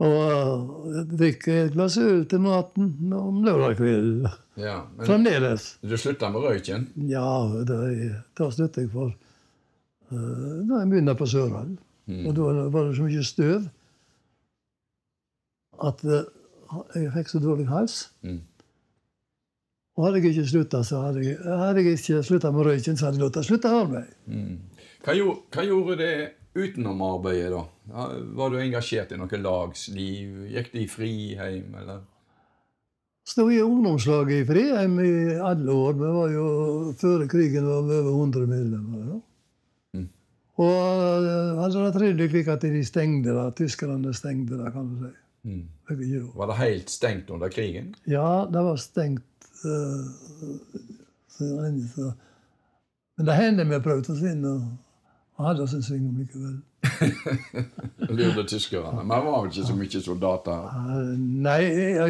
og 0.07 0.16
uh, 0.16 0.59
jeg 0.95 1.05
drikker 1.12 1.55
et 1.64 1.75
glass 1.77 1.95
øl 2.03 2.21
til 2.31 2.40
maten 2.45 2.85
om 3.16 3.35
lørdag 3.47 3.75
kveld. 3.81 4.23
Ja, 4.61 4.77
men 4.97 5.05
Fremdeles. 5.09 5.62
du 5.85 5.97
slutta 6.01 6.27
med 6.33 6.40
røyken? 6.47 6.83
Ja, 7.11 7.31
det, 7.69 7.79
det 8.38 8.47
slutter 8.57 8.81
jeg 8.87 8.92
for 8.95 9.09
da 10.07 10.77
jeg 10.79 10.87
begynte 10.87 11.19
på 11.19 11.27
Sørøy. 11.27 11.75
Og 12.07 12.31
da 12.37 12.42
var 12.71 12.83
det 12.87 12.95
så 12.95 13.03
mye 13.03 13.23
støv 13.27 13.64
at 15.83 15.99
uh, 16.07 16.23
jeg 16.95 17.12
fikk 17.14 17.33
så 17.33 17.40
dårlig 17.42 17.66
hals. 17.71 17.97
Mm. 18.23 18.40
Og 19.97 20.07
hadde 20.07 20.21
jeg 20.21 20.35
ikke 20.35 20.49
slutta, 20.51 20.83
så 20.85 21.01
hadde 21.07 21.25
jeg, 21.25 21.38
hadde 21.40 21.83
jeg 21.83 21.99
ikke 21.99 22.23
slutta 22.27 22.53
med 22.53 22.69
røyken, 22.69 22.97
så 22.97 23.09
hadde 23.09 23.19
jeg 23.19 23.25
latt 23.25 23.38
å 23.40 23.45
slutte 23.47 23.73
arbeid. 23.73 24.11
Mm. 24.29 24.59
Hva, 25.05 25.15
gjorde, 25.15 25.41
hva 25.55 25.65
gjorde 25.67 25.97
det 26.01 26.13
utenom 26.57 27.03
arbeidet, 27.05 27.53
da? 27.53 27.65
Var 28.41 28.53
du 28.53 28.59
engasjert 28.61 29.13
i 29.13 29.19
noe 29.21 29.41
lagsliv? 29.41 30.47
Gikk 30.53 30.73
du 30.73 30.79
i 30.83 30.91
friheim, 30.91 31.75
eller? 31.83 32.05
Stod 33.27 33.53
i 33.53 33.63
ungdomslaget 33.63 34.45
i 34.45 34.47
Friheim 34.47 35.01
i 35.03 35.15
alle 35.43 35.73
år. 35.73 35.97
Vi 35.99 36.11
var 36.15 36.31
jo, 36.31 36.45
Før 37.01 37.25
krigen 37.27 37.67
var 37.67 37.83
vi 37.83 37.97
over 37.99 38.13
100 38.23 38.47
medlemmer. 38.47 39.07
da. 39.09 39.19
Mm. 39.99 40.09
Og 40.63 40.77
altså, 41.65 41.81
hadde 41.81 41.87
det 41.87 41.97
trivelig 41.99 42.29
slik 42.31 42.51
at 42.55 42.63
de 42.63 42.85
stengte 42.87 43.35
det. 43.35 43.47
Tyskerne 43.59 44.15
stengte 44.15 44.61
det, 44.61 44.73
kan 44.73 44.93
du 44.93 45.01
si. 45.03 45.13
Mm. 45.47 45.65
Var 46.35 46.47
det 46.47 46.59
helt 46.61 46.91
stengt 46.91 47.31
under 47.31 47.49
krigen? 47.49 47.95
Ja, 48.07 48.47
det 48.53 48.63
var 48.63 48.77
stengt. 48.77 49.51
Uh, 49.65 50.07
så, 51.29 51.51
så. 51.95 52.13
Men 53.17 53.27
det 53.27 53.35
hendte 53.35 53.67
vi 53.71 53.83
prøvde 53.83 54.15
oss 54.15 54.23
inn 54.23 54.47
og, 54.47 54.65
og 55.37 55.46
hadde 55.51 55.62
oss 55.66 55.75
en 55.77 55.83
sving 55.85 56.07
likevel. 56.16 56.57
Lurte 58.16 58.44
tyskerne. 58.49 59.03
Men 59.03 59.11
det 59.12 59.25
var 59.27 59.42
vel 59.42 59.51
ikke 59.51 59.66
så 59.68 59.77
mye 59.77 60.01
soldater? 60.05 60.68
Nei, 61.18 61.61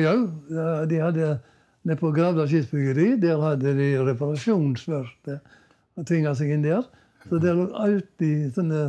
ja, 0.05 0.15
de 0.91 1.01
hadde 1.03 1.31
Nede 1.87 2.01
på 2.01 2.11
Gravdal 2.11 2.49
skipsbyggeri 2.51 3.13
der 3.23 3.39
hadde 3.39 3.73
de 3.79 3.85
reparasjonsverksted 4.09 5.37
og 5.97 6.07
tvinga 6.09 6.33
seg 6.35 6.51
inn 6.57 6.65
der. 6.67 6.83
Så 7.29 7.39
det 7.43 7.53
lå 7.55 7.69
alltid 7.79 8.57
sånne 8.57 8.81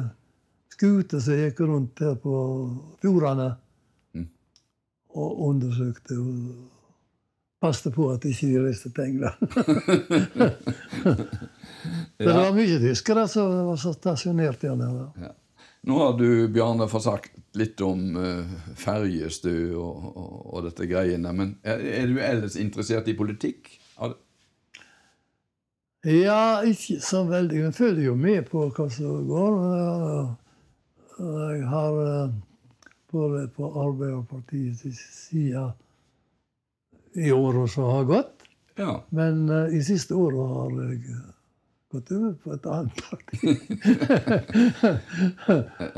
skuter 0.73 1.21
som 1.21 1.38
gikk 1.38 1.62
rundt 1.65 2.02
her 2.02 2.15
på 2.21 2.34
fjordene 3.04 3.52
Mm. 4.17 4.26
og 5.13 5.39
undersøkte 5.50 6.17
og 6.17 6.34
passte 7.62 7.91
på 7.93 8.12
at 8.13 8.26
ikke 8.28 8.52
de 8.52 8.62
reiste 8.65 8.91
til 8.93 9.04
England. 9.12 9.36
Det 12.17 12.34
var 12.34 12.56
mye 12.56 12.78
tyskere 12.82 13.28
som 13.30 13.52
var 13.70 13.78
stasjonert 13.82 14.62
der 14.62 14.76
nede. 14.78 15.10
Ja. 15.22 15.34
Nå 15.88 15.98
har 16.02 16.15
du, 16.20 16.48
Bjarne, 16.52 16.88
fått 16.91 17.06
sagt 17.06 17.36
litt 17.56 17.80
om 17.86 18.17
uh, 18.17 18.43
ferjestø 18.76 19.54
og, 19.80 20.08
og, 20.10 20.34
og 20.58 20.65
dette 20.65 20.88
greiene. 20.89 21.32
Men 21.34 21.54
er, 21.63 21.84
er 22.02 22.10
du 22.10 22.17
ellers 22.20 22.58
interessert 22.60 23.08
i 23.08 23.15
politikk? 23.17 23.70
Ja, 26.08 26.62
ikke 26.62 27.00
så 27.04 27.24
veldig. 27.28 27.58
Jeg 27.65 27.74
følger 27.74 28.04
jo 28.06 28.15
med 28.15 28.46
på 28.48 28.67
hva 28.70 28.86
som 28.93 29.26
går. 29.28 29.56
Jeg 31.17 31.65
har 31.72 31.98
eh, 32.04 32.36
vært 33.12 33.56
på 33.58 33.72
Arbeiderpartiets 33.82 35.02
side 35.17 35.65
i 37.18 37.32
åra 37.32 37.68
som 37.68 37.84
har 37.84 38.04
gått. 38.04 38.34
Ja. 38.76 39.04
Men 39.10 39.50
uh, 39.50 39.76
i 39.76 39.84
siste 39.84 40.14
året 40.14 40.50
har 40.54 40.74
jeg 40.84 41.00
eh, 41.10 41.22
gått 41.92 42.12
over 42.14 42.34
på 42.44 42.54
et 42.54 42.68
annet 42.70 43.00
parti. 43.10 43.56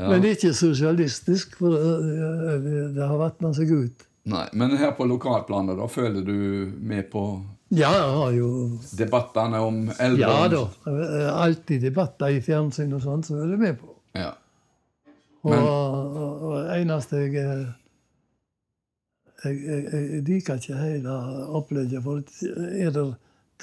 Men 0.10 0.24
ikke 0.30 0.54
sosialistisk, 0.56 1.58
for 1.60 1.76
uh, 1.76 2.56
det, 2.96 3.04
har 3.04 3.18
vatna 3.20 3.52
seg 3.56 3.72
ut. 3.72 4.06
Nei, 4.30 4.46
Men 4.52 4.76
her 4.80 4.94
på 4.96 5.04
lokalplanet, 5.08 5.76
da 5.80 5.88
føler 5.88 6.24
du 6.24 6.72
med 6.76 7.10
på 7.12 7.24
Ja, 7.72 7.90
jeg 7.94 8.16
har 8.16 8.32
jo 8.36 8.50
debattene 8.98 9.60
om 9.64 9.82
eldre? 9.96 10.24
Ja 10.24 10.48
da. 10.52 10.64
Alltid 11.40 11.84
debatter 11.88 12.32
i 12.32 12.40
fjernsyn 12.44 12.96
og 12.96 13.04
sånt, 13.04 13.28
så 13.28 13.38
er 13.40 13.54
jeg 13.54 13.60
med 13.60 13.78
på. 13.80 13.92
Ja. 14.16 14.32
Men- 15.44 15.62
og, 15.64 16.16
og 16.20 16.42
og 16.50 16.72
eneste 16.74 17.22
jeg 17.22 17.44
Jeg, 19.44 19.58
jeg, 19.64 19.84
jeg 19.92 20.22
liker 20.26 20.60
ikke 20.60 20.78
hele 20.78 21.16
opplegget. 21.58 22.02
For 22.04 22.20
er 22.50 22.90
det 22.96 23.04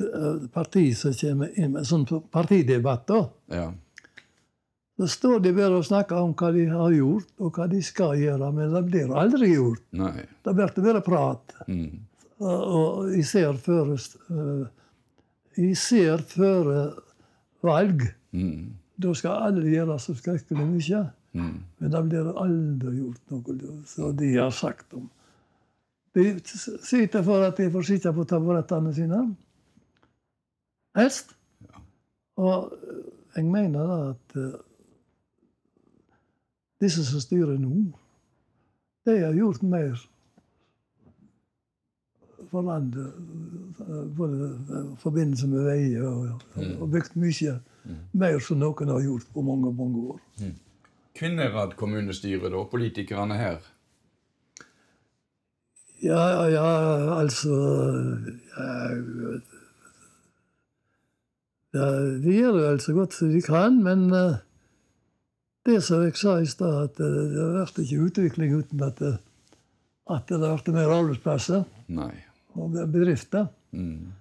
eh, 0.05 0.47
parti 0.53 0.87
som 0.97 1.13
kommer 1.17 1.59
inn 1.59 1.75
med 1.75 1.87
sånn 1.87 2.07
partidebatt, 2.33 3.05
da, 3.09 3.19
ja. 3.53 3.67
så 4.97 5.09
står 5.13 5.45
de 5.45 5.53
bare 5.57 5.77
og 5.77 5.85
snakker 5.85 6.17
om 6.21 6.33
hva 6.37 6.51
de 6.55 6.65
har 6.71 6.95
gjort, 6.95 7.29
og 7.37 7.59
hva 7.59 7.69
de 7.71 7.81
skal 7.85 8.17
gjøre, 8.21 8.51
men 8.55 8.73
det 8.73 8.83
blir 8.89 9.13
aldri 9.23 9.53
gjort. 9.53 9.85
Nei. 10.01 10.15
Det 10.45 10.55
blir 10.57 10.73
bare 10.89 11.03
prat. 11.05 11.57
Mm. 11.67 12.05
Og, 12.37 13.07
jeg 13.09 13.23
især 13.23 13.57
før 13.57 13.95
Jeg 13.97 15.71
Især 15.71 16.21
før 16.21 16.67
valg. 17.65 18.03
Mm. 18.29 18.75
Da 18.97 19.13
skal 19.17 19.47
alle 19.47 19.69
gjøre 19.71 19.97
så 20.01 20.13
skrekkelig 20.17 20.65
mye. 20.69 21.03
Mm. 21.37 21.57
Men 21.79 21.93
det 21.93 22.01
blir 22.09 22.29
aldri 22.33 22.93
gjort 22.99 23.33
noe 23.33 23.81
så 23.89 24.11
de 24.17 24.31
har 24.35 24.53
sagt 24.53 24.93
om. 24.97 25.07
De 26.17 26.39
sitter 26.81 27.21
for 27.23 27.45
at 27.45 27.57
de 27.61 27.67
får 27.71 27.83
sitte 27.85 28.13
på 28.13 28.23
taburettene 28.25 28.93
sine. 28.95 29.19
Helst. 30.97 31.35
Og 32.41 32.71
jeg 33.35 33.45
mener 33.45 33.85
da 33.85 33.97
at 34.09 34.37
uh, 34.37 34.55
disse 36.81 37.05
som 37.05 37.21
styrer 37.21 37.57
nå, 37.61 37.83
de 39.05 39.17
har 39.21 39.37
gjort 39.37 39.61
mer 39.63 39.93
for 42.49 42.65
landet. 42.65 43.13
eh, 43.79 44.03
Både 44.17 44.49
i 44.49 44.81
forbindelse 45.01 45.47
med 45.47 45.65
veier 45.69 46.05
og, 46.07 46.43
og 46.81 46.91
bygd 46.91 47.17
mye 47.19 47.57
mer 48.13 48.39
som 48.43 48.59
noen 48.61 48.89
har 48.93 49.01
gjort 49.05 49.29
på 49.33 49.41
mange, 49.45 49.73
mange 49.73 50.03
år. 50.13 50.19
Kvinnherad 51.17 51.73
kommunestyre, 51.79 52.49
da? 52.53 52.63
Politikerne 52.71 53.37
her? 53.37 53.57
Ja, 56.03 56.45
ja, 56.45 56.65
altså 57.17 57.55
ja, 58.57 58.73
ja, 61.73 61.87
De 62.21 62.35
gjør 62.35 62.59
vel 62.59 62.81
så 62.81 62.93
godt 62.93 63.15
som 63.17 63.31
de 63.33 63.41
kan, 63.41 63.79
men 63.83 64.05
eh, 64.13 64.37
det 65.65 65.79
som 65.83 66.03
jeg 66.05 66.15
sa 66.19 66.37
i 66.39 66.45
stad, 66.49 66.83
at 66.83 67.01
det 67.01 67.09
det 67.33 67.47
blir 67.73 67.83
ikke 67.83 68.05
utvikling 68.11 68.53
uten 68.59 68.83
at 68.85 69.01
det, 69.01 69.17
at 70.09 70.29
det 70.29 70.39
blir 70.39 70.75
mer 70.75 70.93
arbeidsplasser 70.93 71.65
Nei. 71.87 72.13
og 72.55 72.77
bedrifter. 72.93 73.49
Mm. 73.71 74.13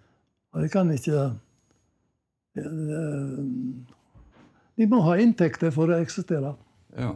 Og 0.52 0.62
de 0.62 0.68
kan 0.72 0.90
ikke 0.90 1.30
De 4.76 4.86
må 4.88 5.02
ha 5.04 5.18
inntekter 5.20 5.70
for 5.74 5.92
å 5.92 6.00
eksistere. 6.00 6.54
Ja. 6.96 7.12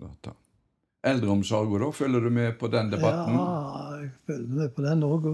Godt 0.00 0.28
da. 0.28 0.36
Eldreomsorg, 1.04 1.78
da? 1.80 1.90
Følger 1.96 2.20
du 2.20 2.30
med 2.30 2.52
på 2.60 2.68
den 2.68 2.90
debatten? 2.92 3.34
Ja, 3.34 4.00
jeg 4.02 4.10
følger 4.26 4.54
med 4.56 4.68
på 4.76 4.82
den 4.84 5.02
òg. 5.06 5.28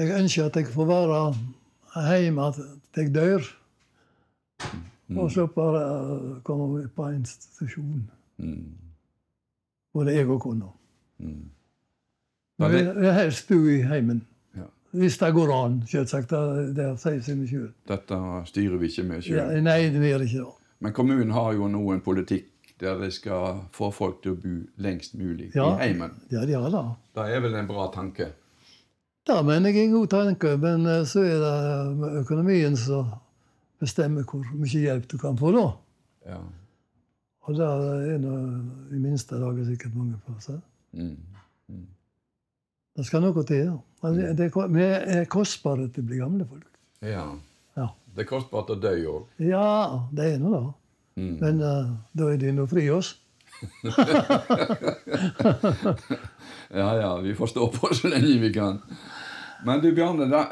Jeg 0.00 0.14
ønsker 0.20 0.44
at 0.48 0.56
jeg 0.56 0.66
får 0.72 0.86
være 0.88 2.20
hjemme 2.22 2.46
til 2.56 3.02
jeg 3.02 3.14
dør. 3.14 3.48
Og 5.18 5.30
slippe 5.32 5.60
å 5.60 6.40
komme 6.46 6.84
på 6.94 7.08
en 7.10 7.18
institusjon. 7.20 8.04
Mm. 8.38 8.68
Både 9.94 10.14
jeg 10.14 10.28
og 10.30 10.40
kona. 10.40 10.68
Mm. 11.18 11.50
Jeg 12.60 12.70
det- 12.72 12.96
vil 12.96 13.12
helst 13.12 13.48
bo 13.48 13.66
i 13.66 13.82
heimen. 13.82 14.22
Ja. 14.56 14.68
Hvis 14.92 15.18
det 15.18 15.34
går 15.34 15.52
an, 15.64 15.82
selvsagt. 15.86 16.30
Det 16.76 16.98
sier 17.00 17.20
seg 17.20 17.48
sjøl. 17.48 17.72
Dette 17.88 18.14
styrer 18.46 18.78
vi 18.78 18.86
ikke 18.88 19.02
med 19.08 19.22
sjøl. 19.22 19.36
Ja, 19.36 19.60
nei, 19.60 19.90
det 19.90 20.00
gjør 20.12 20.20
ikke 20.24 20.44
det. 20.44 20.54
Men 20.80 20.92
kommunen 20.92 21.30
har 21.30 21.52
jo 21.52 21.68
nå 21.68 21.92
en 21.92 22.00
politikk 22.00 22.46
der 22.80 22.98
de 23.00 23.10
skal 23.10 23.60
få 23.72 23.90
folk 23.92 24.22
til 24.22 24.32
å 24.32 24.40
bo 24.42 24.54
lengst 24.82 25.14
mulig 25.14 25.50
Ja. 25.54 25.68
i 25.76 25.78
heimen. 25.88 26.14
Ja, 26.30 26.44
de 26.46 26.52
har 26.54 26.70
det. 26.70 26.84
Det 27.14 27.26
er 27.36 27.40
vel 27.40 27.54
en 27.54 27.66
bra 27.68 27.90
tanke? 27.94 28.32
Det 29.26 29.44
mener 29.46 29.70
jeg 29.70 29.78
er 29.84 29.84
en 29.88 29.92
god 29.98 30.08
tanke, 30.08 30.56
men 30.58 30.86
eh, 30.86 31.04
så 31.04 31.20
er 31.22 31.38
det 31.44 32.14
økonomien 32.22 32.76
som 32.76 33.10
bestemmer 33.80 34.24
hvor 34.24 34.44
mye 34.54 34.80
hjelp 34.86 35.06
du 35.08 35.18
kan 35.18 35.36
få 35.38 35.52
da. 35.52 35.66
Ja. 36.26 36.38
Og 37.48 37.54
det 37.56 37.66
er 38.14 38.18
nå 38.18 38.34
i 38.94 38.98
minste 39.00 39.38
laget 39.40 39.66
sikkert 39.66 39.94
mange 39.96 40.18
plasser. 40.26 40.60
Mm. 40.92 41.16
Det 42.96 43.06
skal 43.06 43.22
noe 43.22 43.44
til. 43.46 43.64
ja. 43.64 43.76
Men 44.02 44.14
det- 44.16 44.36
det 44.36 44.52
Vi 44.72 44.82
er 44.82 45.24
kostbare 45.24 45.88
til 45.92 46.02
å 46.02 46.06
bli 46.06 46.16
gamle 46.18 46.44
folk. 46.48 46.66
ja. 47.02 47.36
Ja, 47.76 47.86
Det 48.16 48.26
er 48.26 48.28
kostbart 48.28 48.66
å 48.70 48.80
dø 48.80 48.90
òg. 49.06 49.26
ja 49.38 50.08
det 50.12 50.34
er 50.34 50.38
nå 50.38 50.50
det. 50.50 50.74
Mm. 51.18 51.34
Men 51.40 51.62
uh, 51.62 51.90
da 52.16 52.30
er 52.32 52.38
de 52.40 52.52
nå 52.54 52.66
fri 52.70 52.86
oss. 52.94 53.16
Ja, 56.70 56.96
ja, 56.96 57.16
vi 57.20 57.34
får 57.34 57.46
stå 57.50 57.66
på 57.68 57.94
så 57.94 58.08
lenge 58.08 58.38
vi 58.38 58.52
kan. 58.54 58.78
Men 59.66 59.80
du, 59.82 59.92
Bjarne, 59.92 60.28
det, 60.30 60.44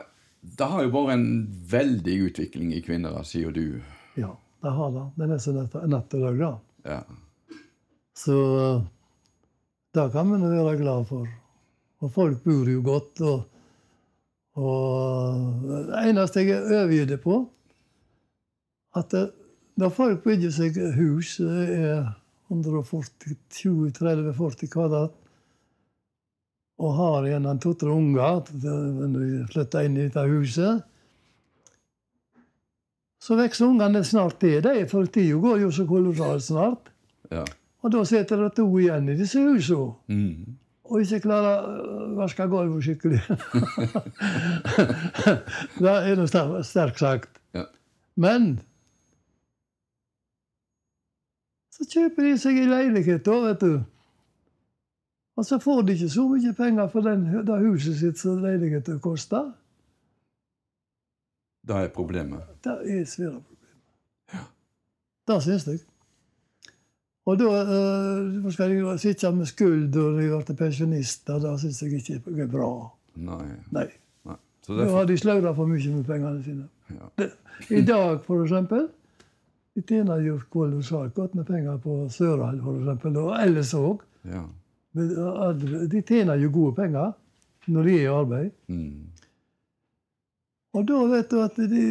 det 0.59 0.67
har 0.67 0.83
jo 0.83 0.91
vært 0.91 1.15
en 1.15 1.29
veldig 1.71 2.17
utvikling 2.27 2.73
i 2.75 2.83
kvinner, 2.83 3.15
sier 3.23 3.55
du. 3.55 3.79
Ja, 4.19 4.33
det 4.65 4.73
har 4.75 4.91
det. 4.97 5.05
Det 5.15 5.27
er 5.27 5.31
nesten 5.31 5.61
natt 5.93 6.17
og 6.19 6.25
dag, 6.27 6.41
da. 6.43 6.51
Ja. 6.91 6.99
Så 8.19 8.39
eh, 8.65 8.83
det 9.95 10.09
kan 10.17 10.35
vi 10.35 10.41
være 10.43 10.75
glad 10.81 11.07
for. 11.07 11.31
Og 12.03 12.13
folk 12.15 12.43
bor 12.43 12.67
jo 12.67 12.83
godt. 12.83 13.23
Og, 13.23 13.47
og 14.59 15.63
det 15.71 16.03
eneste 16.03 16.43
jeg 16.43 16.59
er 16.59 16.83
overgitt 16.83 17.23
på, 17.23 17.45
at 18.99 19.15
når 19.79 19.95
folk 19.95 20.25
bygger 20.27 20.53
seg 20.55 20.79
hus 20.97 21.37
det 21.39 21.79
er 21.79 22.09
140, 22.49 23.37
20, 23.53 23.91
30, 23.99 24.31
40 24.35 24.71
kvadrat, 24.73 25.17
og 26.79 26.95
har 26.95 27.27
igjen 27.27 27.49
en 27.51 27.61
to-tre 27.61 27.91
unger 27.91 28.47
når 28.63 29.19
de 29.19 29.43
flytter 29.51 29.87
inn 29.87 29.99
i 29.99 30.07
dette 30.07 30.25
huset, 30.31 30.87
Så 33.19 33.35
vokser 33.35 33.67
ungene 33.67 34.05
snart 34.07 34.39
til, 34.39 34.61
de, 34.63 34.87
for 34.87 35.09
tida 35.11 35.41
går 35.43 35.65
jo 35.65 35.71
så 35.75 35.85
kolossalt 35.89 36.45
snart. 36.45 36.93
Ja. 37.35 37.43
Og 37.83 37.91
da 37.93 38.05
sitter 38.07 38.45
det 38.45 38.53
to 38.57 38.67
igjen 38.79 39.09
i 39.11 39.17
disse 39.19 39.43
husene. 39.43 39.91
Mm. 40.07 40.55
Og 40.89 41.03
ikke 41.03 41.25
klarer 41.27 41.67
å 41.67 42.07
vaske 42.17 42.47
gulvet 42.49 42.87
skikkelig. 42.87 43.19
det 45.83 45.97
er 45.99 46.23
sterkt 46.31 46.71
sterkt 46.71 47.03
sagt. 47.03 47.43
Ja. 47.59 47.67
Men 48.17 48.49
så 51.79 51.87
kjøper 51.93 52.27
de 52.27 52.35
seg 52.39 52.59
en 52.59 52.73
leilighet, 52.73 53.23
da, 53.27 53.37
vet 53.47 53.61
du. 53.63 53.79
Og 55.39 55.47
så 55.47 55.59
får 55.63 55.85
de 55.87 55.95
ikke 55.95 56.09
så 56.11 56.25
mye 56.29 56.53
penger 56.59 56.89
for 56.91 57.07
den, 57.07 57.27
det 57.47 57.59
huset 57.63 57.99
sitt 58.01 58.19
som 58.19 58.41
leiligheten 58.43 58.99
koster. 59.01 59.53
Det 61.69 61.77
er 61.77 61.93
problemet. 61.95 62.43
Det 62.65 62.73
er 62.73 63.05
svære 63.07 63.37
problemet. 63.39 64.35
Ja. 64.35 64.43
Det 65.29 65.39
syns 65.45 65.67
jeg. 65.69 65.79
Og 67.29 67.37
da 67.39 67.49
uh, 67.69 68.51
skal 68.53 68.73
de 68.73 68.99
sitte 68.99 69.31
med 69.37 69.47
skyld 69.47 69.95
når 69.95 70.21
de 70.21 70.29
blir 70.33 70.57
pensjonister. 70.57 71.39
Det 71.45 71.55
syns 71.61 71.83
jeg 71.83 72.01
ikke 72.01 72.21
er 72.43 72.47
bra. 72.51 72.71
Nei. 73.15 73.43
Nei. 73.77 73.89
Nei. 74.25 74.39
Så 74.65 74.73
Da 74.75 74.81
derfor, 74.83 74.97
har 74.97 75.05
de 75.11 75.19
sløra 75.19 75.53
for 75.55 75.67
mye 75.69 75.95
med 75.95 76.05
pengene 76.09 76.43
sine. 76.45 76.69
ja. 76.91 77.11
Det, 77.19 77.31
I 77.71 77.85
dag, 77.85 78.21
for 78.25 78.43
eksempel, 78.43 78.89
de 79.79 79.83
tjener 79.87 80.25
jo 80.27 80.39
kolossalt 80.51 81.15
godt 81.15 81.37
med 81.39 81.47
penger 81.47 81.77
på 81.83 82.01
Sørhall, 82.11 82.59
eksempel, 82.59 83.17
og 83.23 83.37
ellers 83.39 83.71
òg. 83.79 84.03
ja. 84.27 84.43
De 84.99 86.01
tjener 86.03 86.41
jo 86.43 86.49
gode 86.51 86.75
penger 86.81 87.13
når 87.71 87.83
de 87.87 87.93
er 87.95 88.03
i 88.03 88.11
arbeid. 88.11 88.51
Mm. 88.73 89.05
Og 90.75 90.87
da 90.89 91.03
vet 91.13 91.31
du 91.31 91.37
at 91.45 91.57
de, 91.61 91.83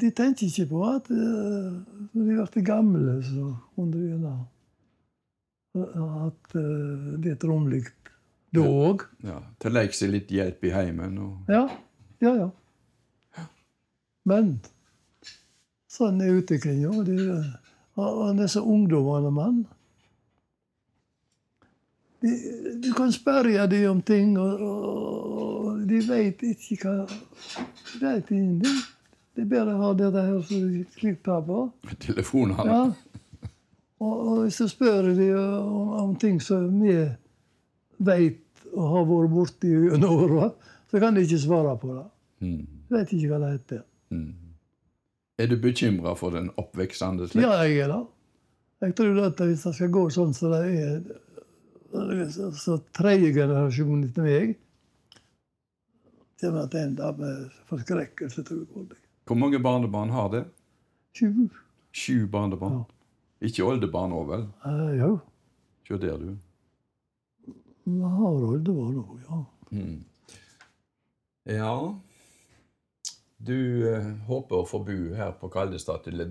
de 0.00 0.10
tenker 0.16 0.46
ikke 0.48 0.66
på 0.70 0.80
at 0.88 1.10
eh, 1.12 1.74
når 2.14 2.30
de 2.30 2.46
blir 2.54 2.64
gamle, 2.66 3.18
så 3.26 3.50
under 3.76 3.98
de 3.98 4.06
gjerne 4.08 4.32
At 5.74 6.56
eh, 6.56 7.04
det 7.20 7.32
er 7.32 7.36
et 7.36 7.44
romlykt 7.50 8.10
da 8.54 8.62
òg. 8.64 9.04
ja. 9.26 9.40
Til 9.60 9.74
leik 9.74 9.96
seg 9.98 10.12
litt 10.14 10.30
hjelp 10.30 10.64
i 10.64 10.72
heimen. 10.74 11.18
Og, 11.18 11.50
Ja. 11.50 11.66
Ja, 12.22 12.32
ja. 12.38 12.48
Men 14.24 14.54
sånn 15.94 16.20
er 16.24 16.34
utviklinga. 16.40 16.90
Og, 16.90 18.04
og 18.04 18.38
disse 18.40 18.60
ungdommene, 18.60 19.30
mann 19.34 19.64
de, 22.24 22.32
Du 22.82 22.90
kan 22.96 23.12
spørre 23.14 23.66
dem 23.70 23.90
om 23.90 24.02
ting, 24.02 24.34
og, 24.40 24.60
og 24.60 25.80
de 25.88 26.00
vet 26.08 26.42
ikke 26.48 26.78
hva 26.82 27.06
De 27.06 28.00
vet 28.00 28.30
ingenting. 28.34 28.82
Det 29.34 29.42
er 29.42 29.50
bedre 29.50 29.74
å 29.74 29.82
ha 29.82 29.90
dette 29.98 30.22
her 30.22 30.38
som 30.46 30.68
de 30.70 30.84
klipper 30.94 31.42
på. 31.46 31.64
Telefonen, 32.02 32.56
Ja. 32.70 32.84
Og, 34.04 34.14
og 34.14 34.38
hvis 34.42 34.58
du 34.60 34.68
spør 34.68 35.06
dem 35.16 35.36
om, 35.38 35.92
om 36.02 36.14
ting 36.20 36.40
som 36.42 36.66
vi 36.82 36.96
vet 38.04 38.40
og 38.74 38.88
har 38.90 39.06
vært 39.08 39.32
borti 39.32 39.70
gjennom 39.70 40.24
åra, 40.26 40.48
så 40.90 41.00
kan 41.00 41.14
de 41.14 41.22
ikke 41.24 41.38
svare 41.40 41.76
på 41.80 41.92
det. 41.92 42.04
Mm. 42.44 42.58
De 42.88 42.96
vet 42.96 43.14
ikke 43.16 43.30
hva 43.30 43.38
det 43.44 43.52
heter. 43.54 43.84
Mm. 44.12 44.32
Er 45.38 45.50
du 45.50 45.56
bekymra 45.58 46.14
for 46.14 46.34
den 46.34 46.50
oppveksende 46.60 47.26
slekt? 47.28 47.42
Ja, 47.42 47.62
jeg 47.66 47.80
er 47.84 47.90
det. 47.90 48.02
Jeg 48.84 48.94
tror 48.98 49.20
at 49.24 49.40
hvis 49.40 49.64
det 49.66 49.72
skal 49.74 49.90
gå 49.94 50.02
sånn 50.14 50.34
som 50.36 50.52
det 50.52 50.60
er 50.68 52.28
så, 52.34 52.50
så 52.58 52.76
tredje 52.94 53.32
generasjon 53.34 54.04
etter 54.06 54.26
meg 54.26 54.54
kommer 56.42 56.66
til 56.68 56.80
å 56.80 56.84
ende 56.84 57.10
med 57.18 57.58
forskrekkelse, 57.70 58.42
tror 58.44 58.64
jeg. 58.64 58.98
Hvor 59.24 59.38
mange 59.40 59.60
barnebarn 59.62 60.12
har 60.12 60.28
det? 60.34 60.42
Sju. 61.16 61.46
Sju 61.94 62.26
barnebarn. 62.30 62.82
Ja. 62.82 63.48
Ikke 63.48 63.64
oldebarn 63.64 64.12
òg, 64.12 64.26
vel? 64.28 64.44
Eh, 64.68 64.90
jo. 65.00 65.12
Sjå 65.88 66.00
der, 66.02 66.18
du. 66.20 66.34
Vi 67.84 68.00
har 68.02 68.34
oldebarn 68.50 68.98
nå, 68.98 69.20
ja. 69.24 69.44
Mm. 69.74 70.02
Ja 71.50 71.72
Du 73.44 73.56
eh, 73.90 74.04
håper 74.28 74.62
å 74.62 74.66
få 74.68 74.80
bo 74.86 74.98
her 75.16 75.34
på 75.40 75.50
Kaldestad 75.52 76.04
til 76.06 76.22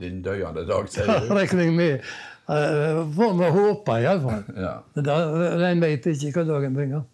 din 0.00 0.22
døende 0.24 0.64
dag, 0.68 0.86
sier 0.88 1.08
du? 1.10 1.32
regner 1.36 1.66
jeg 1.66 1.74
med. 1.76 2.06
Uh, 2.48 3.02
Får 3.14 3.34
vi 3.38 3.48
håpe, 3.54 3.96
iallfall. 4.02 4.46
Ja. 4.56 4.72
Men 4.96 5.66
en 5.68 5.82
vet 5.84 6.08
ikke 6.14 6.32
hva 6.38 6.46
dagen 6.48 6.74
bringer. 6.76 7.04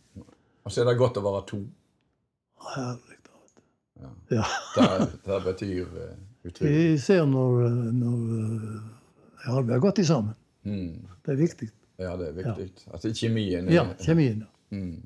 Og 0.64 0.73
så 0.73 0.83
er 0.85 0.88
det 0.90 0.94
godt 1.01 1.18
å 1.21 1.25
være 1.27 1.42
to. 1.51 1.59
Herlig. 2.68 3.18
talt. 3.27 3.61
Ja. 4.03 4.12
Ja. 4.38 4.47
Det, 4.77 4.88
det 5.27 5.40
betyr 5.49 5.90
uh, 5.90 6.14
utrolig. 6.49 6.73
Vi 6.73 6.99
ser 7.03 7.27
når, 7.29 7.66
når 7.99 8.23
eh, 8.38 8.79
ja, 9.47 9.61
vi 9.61 9.75
har 9.75 9.83
gått 9.85 10.01
sammen. 10.07 10.37
Mm. 10.68 11.03
Det 11.25 11.35
er 11.35 11.40
viktig. 11.42 11.71
Ja, 11.99 12.14
det 12.21 12.31
er 12.31 12.37
viktig. 12.38 12.68
Altså 12.92 13.11
kjemien 13.16 13.66
er 13.68 13.75
Ja, 13.75 13.87
kjemien. 14.05 14.44
ja. 14.47 14.77
Mm. 14.77 15.03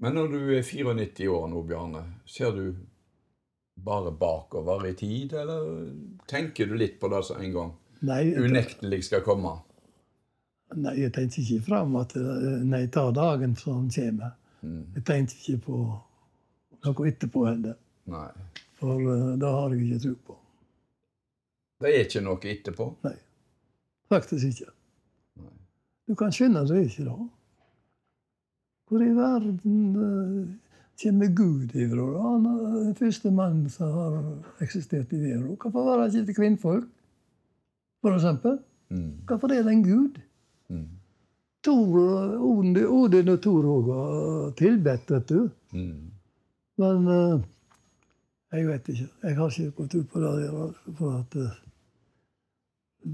Men 0.00 0.14
når 0.16 0.30
du 0.32 0.38
er 0.56 0.62
94 0.64 1.26
år 1.28 1.48
nå, 1.52 1.62
Bjarne, 1.68 2.04
ser 2.28 2.54
du 2.56 2.62
bare 3.84 4.12
bakover 4.12 4.86
i 4.90 4.94
tid, 4.94 5.32
eller 5.32 5.90
tenker 6.30 6.66
du 6.70 6.76
litt 6.78 7.00
på 7.00 7.08
det 7.12 7.22
som 7.26 7.40
en 7.40 7.52
gang 7.54 7.72
Nei, 8.00 8.22
unektelig 8.32 9.02
skal 9.10 9.20
komme? 9.26 9.58
nei, 10.78 10.94
jeg 11.02 11.12
tenker 11.12 11.42
ikke 11.42 11.64
fram 11.66 11.96
at 12.00 12.14
eh, 12.16 12.60
Nei, 12.64 12.84
ta 12.92 13.08
dagen 13.14 13.56
som 13.58 13.88
kommer. 13.90 14.36
Mm. 14.62 14.84
Jeg 14.94 15.04
tenker 15.08 15.40
ikke 15.40 15.64
på 15.66 15.80
noe 16.86 17.08
etterpå 17.10 17.44
heller. 17.48 17.76
Nei. 18.10 18.28
For 18.80 19.00
eh, 19.02 19.26
det 19.40 19.50
har 19.56 19.74
jeg 19.74 19.88
ikke 19.88 20.00
tro 20.04 20.14
på. 20.28 20.38
Det 21.80 21.90
er 21.90 22.06
ikke 22.06 22.24
noe 22.24 22.52
etterpå. 22.54 22.88
Nei. 23.08 23.16
Faktisk 24.12 24.48
ikke. 24.52 24.72
Nei. 25.42 25.52
Du 26.08 26.16
kan 26.18 26.32
skjønne 26.34 26.64
det 26.68 26.84
ikke, 26.86 27.06
da. 27.08 27.18
Hvor 28.90 29.04
i 29.04 29.12
verden 29.14 29.80
eh, 30.06 30.69
kommer 31.02 31.28
Gud 31.36 31.74
ifra? 31.74 32.06
Han 32.22 32.46
er 32.46 32.84
den 32.84 32.94
første 32.94 33.30
mannen 33.30 33.68
som 33.72 33.92
har 33.92 34.64
eksistert 34.64 35.12
i 35.12 35.20
verden. 35.20 35.56
Hvorfor 35.56 35.84
var 35.84 36.02
det 36.02 36.14
ikke 36.14 36.26
til 36.26 36.34
kvinnfolk, 36.34 36.88
eksempel? 38.04 38.58
Mm. 38.90 39.12
Hvorfor 39.26 39.52
er 39.52 39.62
det 39.62 39.72
en 39.72 39.84
gud? 39.84 40.20
Mm. 40.68 40.88
Tor, 41.64 41.96
Odin, 42.40 43.28
og 43.28 43.42
Tor 43.42 43.66
òg 43.68 43.86
var 43.86 44.52
tilbedt, 44.56 45.10
vet 45.10 45.28
du. 45.28 45.48
Mm. 45.72 46.10
Men 46.80 47.08
uh, 47.08 47.40
jeg 48.52 48.68
vet 48.68 48.88
ikke. 48.88 49.08
Jeg 49.22 49.36
har 49.36 49.50
ikke 49.58 49.76
gått 49.76 49.94
ut 49.94 50.08
på 50.08 50.20
det. 50.20 50.30
der, 50.40 50.72
For 50.98 51.18
at 51.18 51.36
uh, 51.36 51.50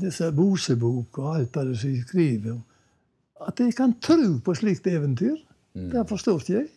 disse 0.01 0.31
Mosebok 0.33 1.19
og 1.19 1.37
alt 1.37 1.55
det 1.55 1.67
de 1.83 2.01
skriver 2.03 2.61
At 3.47 3.61
jeg 3.61 3.75
kan 3.77 3.93
tro 4.01 4.39
på 4.45 4.55
slikt 4.55 4.87
eventyr, 4.87 5.37
Mm. 5.77 5.91
det 5.91 6.09
forstår 6.09 6.39
ikke 6.41 6.53
jeg. 6.53 6.69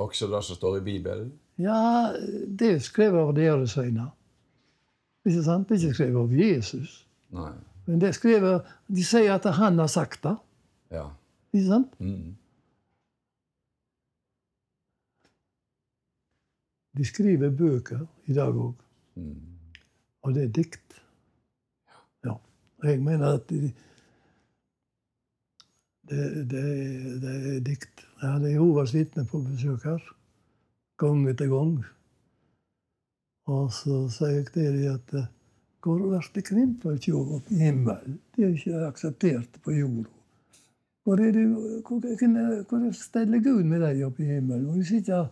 Også 0.00 0.26
det 0.32 0.44
som 0.44 0.56
står 0.56 0.76
i 0.78 0.80
Bibelen? 0.80 1.32
Ja, 1.60 2.12
det 2.58 2.74
er 2.74 2.78
skrevet 2.80 3.20
av 3.20 3.34
deres 3.36 3.76
øyne. 3.78 4.06
Ikke 5.28 5.42
sant? 5.44 5.68
Det 5.68 5.76
er 5.76 5.82
ikke 5.82 5.98
skrevet 5.98 6.20
av 6.22 6.32
Jesus. 6.32 6.94
Nei. 7.36 7.52
Men 7.86 8.00
det 8.00 8.08
er 8.08 8.16
skrevet, 8.16 8.68
de 8.88 9.04
sier 9.04 9.34
at 9.34 9.48
han 9.58 9.78
har 9.78 9.90
sagt 9.92 10.22
det. 10.24 10.36
Ja. 10.94 11.08
Ikke 11.52 11.66
sant? 11.66 12.00
Mm. 12.00 12.36
De 16.96 17.04
skriver 17.04 17.50
bøker 17.50 18.06
i 18.24 18.36
dag 18.36 18.56
òg. 18.56 18.74
Mm. 19.20 19.36
Og 20.22 20.34
det 20.34 20.46
er 20.46 20.54
dikt. 20.62 21.00
Ja. 22.24 22.38
Og 22.80 22.88
jeg 22.88 23.02
mener 23.04 23.36
at 23.36 23.50
de, 23.50 23.72
det, 26.08 26.24
det, 26.50 26.64
det 27.22 27.34
er 27.56 27.60
dikt. 27.68 27.99
Jeg 28.20 28.28
hadde 28.28 28.52
Jehovas 28.52 28.94
vitne 28.94 29.24
på 29.24 29.40
besøk 29.40 29.84
her 29.88 30.00
gang 31.00 31.28
etter 31.30 31.48
gang. 31.48 31.78
Og 33.48 33.70
så 33.72 34.02
sier 34.12 34.42
jeg 34.42 34.50
dem 34.54 34.80
at 34.92 35.14
eh, 35.16 35.28
hvor 35.80 36.02
blir 36.82 37.06
jobb 37.08 37.30
opp 37.38 37.46
i 37.50 37.60
himmelen? 37.64 38.18
Det 38.36 38.44
er 38.44 38.52
ikke 38.52 38.82
akseptert 38.86 39.56
på 39.64 39.72
jorda. 39.72 40.10
Hvor, 41.02 41.14
er 41.16 41.32
det, 41.32 41.46
hvor, 41.48 42.00
hvor, 42.00 42.62
hvor 42.68 42.92
steller 42.92 43.40
Gud 43.40 43.64
med 43.64 43.80
deg 43.80 44.04
oppe 44.04 44.22
i 44.22 44.28
himmelen? 44.34 44.66
Hvor 44.68 44.76
de 44.76 44.84
sitter 44.84 45.30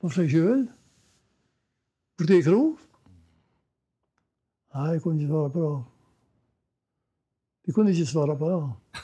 for 0.00 0.14
seg 0.14 0.30
sjøl? 0.30 0.68
Borti 2.18 2.38
ei 2.38 2.46
kro? 2.46 2.60
Nei, 4.72 4.92
jeg 4.94 5.02
kunne 5.02 5.18
ikke 5.18 5.32
svare 5.32 5.50
på 5.56 5.64
det. 5.66 5.80
De 7.66 7.72
kunne 7.72 7.90
ikke 7.90 8.06
svare 8.06 8.38
på 8.38 8.52
det. 8.52 9.02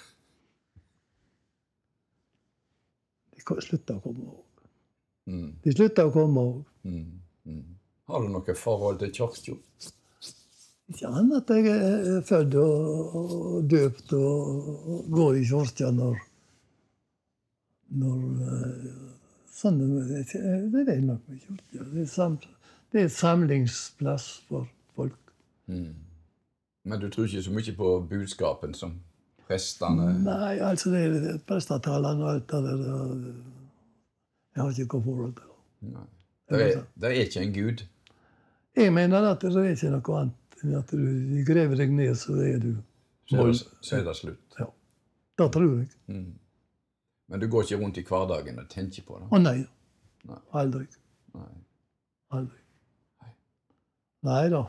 De 3.34 3.37
slutta 3.64 3.96
å 3.96 4.02
komme 4.04 4.28
òg. 4.28 4.44
Mm. 5.28 5.48
De 5.64 5.74
slutta 5.74 6.06
å 6.08 6.12
komme 6.14 6.44
òg. 6.50 6.60
Mm. 6.88 7.08
Mm. 7.48 7.64
Har 8.08 8.24
du 8.24 8.32
noe 8.32 8.54
forhold 8.56 9.00
til 9.02 9.12
kirka? 9.18 9.56
Ikke 10.88 11.10
annet 11.12 11.50
at 11.50 11.50
jeg 11.52 11.74
er 11.74 12.22
født 12.24 12.54
og, 12.62 13.16
og 13.20 13.68
døpt 13.68 14.14
og, 14.16 14.70
og 14.88 15.10
går 15.12 15.40
i 15.40 15.44
kirka 15.48 15.92
når 15.92 16.24
når 17.98 18.24
eh, 18.44 18.88
sånn, 19.52 19.78
Det 20.72 20.84
er 20.84 21.00
nok 21.04 21.28
med 21.28 21.40
kirka. 21.40 21.84
Det 21.92 22.06
samt, 22.08 22.44
det 22.92 23.06
er 23.06 23.12
samlingsplass 23.12 24.28
for 24.48 24.68
folk. 24.96 25.16
Men 26.88 27.00
du 27.00 27.08
tror 27.12 27.28
ikke 27.28 27.44
så 27.44 27.52
mye 27.52 27.76
på 27.76 27.92
budskapen 28.08 28.74
som 28.76 28.96
prestene 29.48 30.08
Nei, 30.22 30.58
altså 30.60 30.92
det 30.92 31.04
er 31.08 31.38
prestatallene 31.48 32.24
og 32.24 32.34
alt 32.34 32.52
det 32.52 32.62
der. 32.66 33.22
Jeg 34.54 34.62
har 34.62 34.74
ikke 34.74 34.98
noe 34.98 35.06
forhold 35.06 35.32
til 35.38 35.94
det. 35.94 36.04
Det 36.48 36.60
er, 36.64 36.82
det 36.96 37.08
er 37.08 37.22
ikke 37.24 37.44
en 37.44 37.54
gud. 37.54 37.86
Jeg 38.76 38.92
mener 38.94 39.30
at 39.30 39.42
det 39.42 39.54
er 39.56 39.72
ikke 39.72 39.94
noe 39.94 40.20
annet 40.20 40.62
enn 40.62 40.76
at 40.78 40.92
du 40.92 41.40
graver 41.46 41.78
deg 41.78 41.92
ned, 41.94 42.14
så 42.18 42.34
er 42.42 42.60
du 42.62 42.70
det, 43.28 43.64
så 43.84 43.98
er 43.98 44.04
det 44.06 44.14
slutt. 44.16 44.58
Ja. 44.58 44.68
Det 45.38 45.48
tror 45.54 45.66
jeg. 45.68 45.90
Mm. 46.06 46.32
Men 47.28 47.40
du 47.40 47.48
går 47.52 47.66
ikke 47.66 47.80
rundt 47.82 48.00
i 48.00 48.04
hverdagen 48.08 48.58
og 48.58 48.70
tenker 48.72 49.04
på 49.04 49.18
det? 49.20 49.28
Å 49.28 49.40
nei. 49.42 49.58
Nei. 50.28 50.40
Aldri. 50.56 50.86
Nei. 51.36 51.52
Aldri. 52.38 52.58
Nei 54.26 54.44
da. 54.52 54.64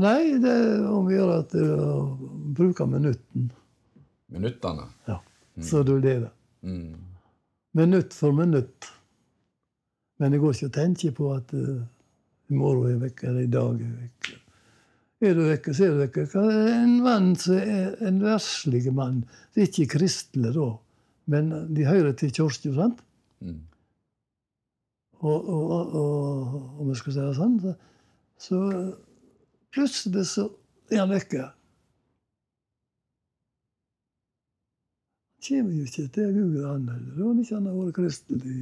Nei, 0.00 0.38
det 0.40 0.56
om 0.88 1.08
å 1.08 1.12
gjøre 1.12 1.38
at 1.42 1.52
du 1.52 1.64
bruker 2.56 2.88
minutten, 2.88 3.50
Minuttene? 4.30 4.86
ja. 5.08 5.18
så 5.66 5.82
du 5.82 5.96
lever. 5.98 6.30
Mm. 6.62 6.94
Minutt 7.76 8.14
for 8.14 8.32
minutt. 8.32 8.86
Men 10.20 10.32
det 10.32 10.40
går 10.42 10.54
ikke 10.54 10.68
å 10.70 10.76
tenke 10.76 11.10
på 11.16 11.32
at 11.34 11.52
uh, 11.56 11.80
i 12.50 12.56
morgen 12.56 12.86
er 12.86 12.94
jeg 12.94 13.02
vekke, 13.04 13.26
eller 13.30 13.46
i 13.46 13.50
dag 13.50 13.80
er 13.80 13.88
jeg 13.88 13.98
vekke. 14.04 14.38
Er 15.20 15.34
du 15.36 15.42
vekke, 15.44 15.74
så 15.76 15.84
er 15.84 15.92
du 15.92 16.00
vekke. 16.00 16.26
En 16.40 16.94
mann 17.04 17.34
som 17.40 17.58
er 17.60 17.98
en 18.08 18.22
verslig 18.24 18.86
mann, 18.96 19.24
det 19.52 19.64
er 19.64 19.68
ikke 19.68 19.98
kristelig 19.98 20.54
da, 20.56 20.70
men 21.34 21.52
de 21.76 21.84
hører 21.88 22.16
til 22.16 22.32
kirka, 22.32 22.72
sant? 22.78 23.04
Mm. 23.44 23.60
Og, 25.20 25.48
og, 25.52 25.94
og 26.00 26.80
om 26.80 26.88
jeg 26.88 27.02
skal 27.02 27.16
si 27.16 27.20
det 27.26 27.36
sånn, 27.36 27.58
så, 27.60 27.74
så 28.40 28.60
plutselig 29.74 30.26
så 30.30 30.48
er 30.90 31.02
han 31.04 31.12
vekke. 31.12 31.46
Han 35.40 35.46
kommer 35.48 35.72
jo 35.72 35.84
ikke 35.88 36.06
til 36.14 36.32
Gud, 36.36 36.56
han 36.66 36.88
heller. 36.88 37.24
Om 37.30 37.38
ikke 37.40 37.54
han 37.56 37.66
har 37.70 37.76
vært 37.78 37.94
kristelig 37.96 38.56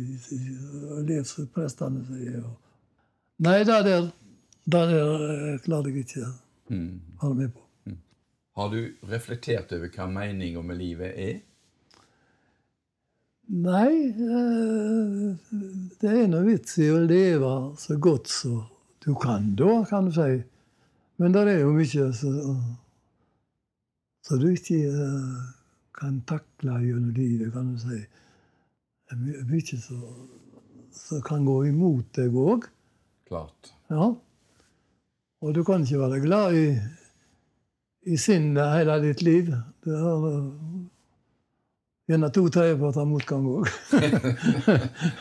og 0.93 1.01
levd 1.09 1.27
som 1.29 1.49
prestene 1.55 2.05
sier. 2.07 2.45
Nei, 3.43 3.57
det 3.67 3.79
der, 3.87 4.07
det 4.69 4.83
der 4.89 4.93
eh, 4.99 5.59
klarer 5.65 5.91
jeg 5.95 6.07
ikke 6.07 6.27
å 6.29 6.37
Mm. 6.69 7.01
være 7.23 7.35
med 7.35 7.53
på. 7.55 7.63
Har 8.59 8.69
du 8.69 8.81
reflektert 9.09 9.71
over 9.73 9.89
hva 9.89 10.05
meninga 10.13 10.61
med 10.63 10.77
livet 10.77 11.15
er? 11.17 11.39
Nei, 13.49 13.93
eh, 14.13 15.55
det 16.03 16.11
er 16.13 16.27
noe 16.29 16.45
vits 16.45 16.77
i 16.85 16.91
å 16.93 16.99
leve 17.07 17.53
så 17.81 17.97
godt 17.97 18.29
som 18.29 18.59
du 19.01 19.15
kan, 19.17 19.55
da, 19.57 19.79
kan 19.89 20.11
du 20.11 20.13
si. 20.13 20.43
Men 21.19 21.35
det 21.35 21.49
er 21.51 21.65
jo 21.65 21.73
mye 21.75 22.13
som 22.15 22.61
så 24.29 24.37
du 24.37 24.51
ikke 24.53 24.79
kan 25.97 26.19
takle 26.29 26.75
gjennom 26.85 27.15
livet, 27.17 27.49
kan 27.55 27.71
du 27.73 27.79
si. 27.81 28.03
Mye 29.49 29.79
som 29.81 31.23
kan 31.25 31.47
gå 31.49 31.63
imot 31.71 32.11
deg 32.19 32.37
òg. 32.37 32.67
Klart. 33.31 33.73
Ja. 33.89 34.11
Og 35.41 35.55
du 35.57 35.63
kan 35.65 35.87
ikke 35.87 36.03
være 36.03 36.21
glad 36.21 36.59
i, 36.59 36.67
i 38.13 38.19
sinnet 38.21 38.75
hele 38.75 38.99
ditt 39.07 39.25
liv. 39.25 39.49
Det 39.87 39.97
har 39.97 40.29
eh, 40.29 40.53
gjerne 42.13 42.33
to 42.37 42.45
tredjeparter 42.53 43.09
motgang 43.09 43.49
òg. 43.55 43.73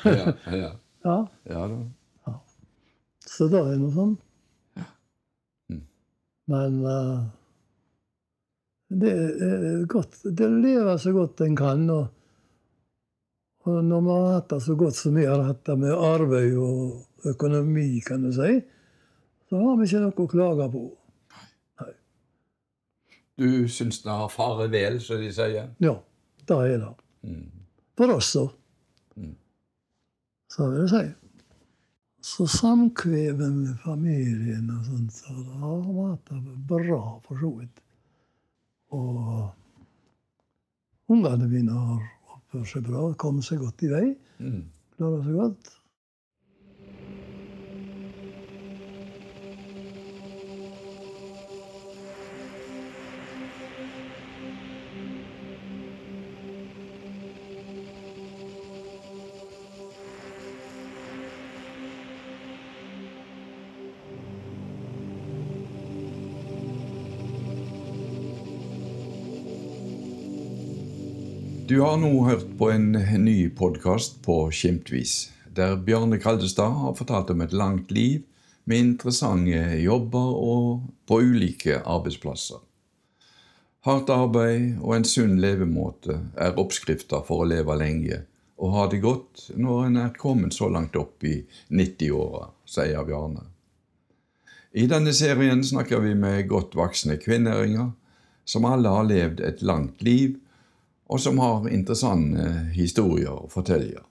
Ja, 0.03 0.33
ja. 0.51 0.71
ja. 1.05 1.17
ja 1.47 1.67
da. 1.71 2.35
Så 3.27 3.47
det 3.51 3.59
er 3.61 3.79
noe 3.79 3.95
sånn. 3.95 4.17
Men 6.47 6.79
uh, 6.85 7.25
det 8.87 9.11
er 9.11 9.85
godt. 9.85 10.21
Det 10.23 10.47
lever 10.47 10.97
så 10.97 11.11
godt 11.15 11.41
en 11.43 11.55
kan. 11.59 11.89
Og, 11.89 12.07
og 13.67 13.83
når 13.83 14.05
vi 14.05 14.15
har 14.15 14.33
hatt 14.37 14.49
det 14.53 14.61
så 14.63 14.77
godt 14.79 14.95
som 14.95 15.17
vi 15.19 15.27
har 15.27 15.43
hatt 15.43 15.65
det 15.67 15.77
med 15.81 15.91
arbeid 15.91 16.55
og 16.55 17.27
økonomi, 17.27 17.99
kan 18.05 18.23
du 18.23 18.31
si, 18.31 18.61
så 19.49 19.59
har 19.59 19.75
vi 19.79 19.89
ikke 19.89 20.03
noe 20.05 20.23
å 20.23 20.31
klage 20.31 20.69
på. 20.71 20.85
Nei. 21.81 21.91
Du 23.37 23.49
syns 23.71 24.01
det 24.05 24.15
har 24.21 24.31
fare 24.31 24.69
vel, 24.71 25.01
som 25.03 25.19
de 25.19 25.33
sier? 25.35 25.71
Ja, 25.83 25.97
det 26.47 26.63
er 26.63 26.81
det. 26.85 26.95
Mm. 27.27 27.45
For 27.97 28.15
oss 28.15 28.31
så. 28.37 28.47
Mm. 29.19 29.35
Så 30.53 30.71
vil 30.71 30.85
jeg 30.85 30.93
si. 30.93 31.26
Så 32.22 32.47
samkvevet 32.49 33.53
med 33.53 33.76
familien 33.84 34.70
og 34.74 34.86
sånt, 34.88 35.13
så 35.13 35.34
det 35.38 35.59
har 35.61 35.84
vært 35.86 36.32
bra, 36.70 37.01
for 37.28 37.41
så 37.41 37.51
vidt. 37.59 37.82
Og 38.97 39.51
ungene 41.13 41.47
mine 41.51 41.76
har 41.78 42.01
oppført 42.34 42.72
seg 42.72 42.88
bra, 42.89 43.05
kommet 43.22 43.45
seg 43.47 43.61
godt 43.61 43.86
i 43.86 43.91
vei. 43.91 44.07
Mm. 44.41 44.63
Klarer 44.97 45.24
seg 45.28 45.38
godt. 45.43 45.76
Du 71.68 71.82
har 71.82 71.97
nå 71.99 72.24
hørt 72.24 72.45
på 72.57 72.70
en 72.72 72.93
ny 73.26 73.49
podkast 73.49 74.22
på 74.24 74.36
Skimtvis, 74.55 75.34
der 75.51 75.74
Bjarne 75.76 76.15
Kaldestad 76.15 76.78
har 76.80 76.93
fortalt 76.95 77.34
om 77.34 77.41
et 77.43 77.51
langt 77.51 77.91
liv 77.91 78.22
med 78.63 78.80
interessante 78.86 79.82
jobber 79.82 80.30
og 80.38 80.86
på 81.11 81.18
ulike 81.20 81.82
arbeidsplasser. 81.82 82.61
Hardt 83.84 84.13
arbeid 84.15 84.80
og 84.80 84.95
en 84.95 85.09
sunn 85.11 85.36
levemåte 85.43 86.22
er 86.39 86.55
oppskrifter 86.55 87.28
for 87.28 87.43
å 87.43 87.49
leve 87.51 87.76
lenge 87.84 88.22
og 88.55 88.74
ha 88.78 88.88
det 88.88 89.03
godt 89.03 89.49
når 89.59 89.84
en 89.89 90.01
er 90.05 90.15
kommet 90.15 90.55
så 90.55 90.72
langt 90.72 90.95
opp 90.95 91.28
i 91.28 91.41
90-åra, 91.68 92.47
sier 92.63 93.03
Bjarne. 93.03 93.43
I 94.72 94.88
denne 94.88 95.11
serien 95.11 95.68
snakker 95.68 95.99
vi 95.99 96.15
med 96.15 96.47
godt 96.47 96.80
voksne 96.80 97.20
kvinneringer 97.20 97.91
som 98.47 98.63
alle 98.63 98.88
har 99.01 99.11
levd 99.11 99.43
et 99.43 99.68
langt 99.68 99.99
liv, 99.99 100.38
og 101.07 101.21
som 101.23 101.39
har 101.39 101.69
interessante 101.71 102.47
historier 102.75 103.33
å 103.33 103.49
fortelle. 103.51 104.03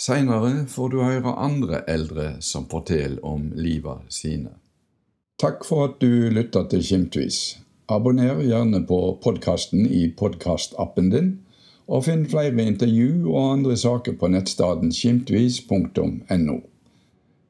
Seinere 0.00 0.64
får 0.72 0.88
du 0.90 0.98
høre 1.04 1.36
andre 1.38 1.82
eldre 1.86 2.26
som 2.40 2.64
forteller 2.70 3.20
om 3.24 3.50
livet 3.54 4.08
sine. 4.10 4.56
Takk 5.38 5.66
for 5.68 5.88
at 5.90 6.00
du 6.00 6.30
lytta 6.32 6.64
til 6.70 6.82
Kimtvis. 6.86 7.58
Abonner 7.92 8.40
gjerne 8.40 8.82
på 8.88 8.98
podkasten 9.22 9.86
i 9.86 10.06
podkastappen 10.16 11.10
din, 11.12 11.32
og 11.86 12.06
finn 12.06 12.24
flere 12.30 12.64
intervju 12.64 13.26
og 13.26 13.52
andre 13.58 13.76
saker 13.76 14.16
på 14.18 14.30
nettstedet 14.32 14.92
kimtvis.no. 14.96 16.58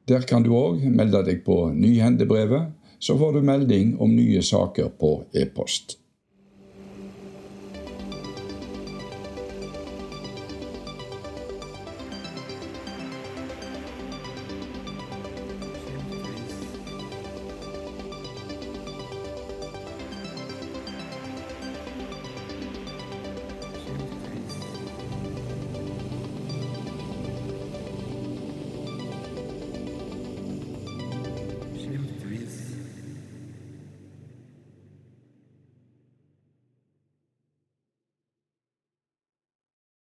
Der 0.09 0.25
kan 0.27 0.43
du 0.43 0.51
òg 0.57 0.83
melde 0.89 1.21
deg 1.23 1.43
på 1.45 1.69
Nyhendebrevet, 1.71 2.73
så 2.99 3.15
får 3.19 3.37
du 3.37 3.45
melding 3.45 3.93
om 4.01 4.15
nye 4.15 4.41
saker 4.43 4.89
på 4.99 5.15
e-post. 5.37 5.97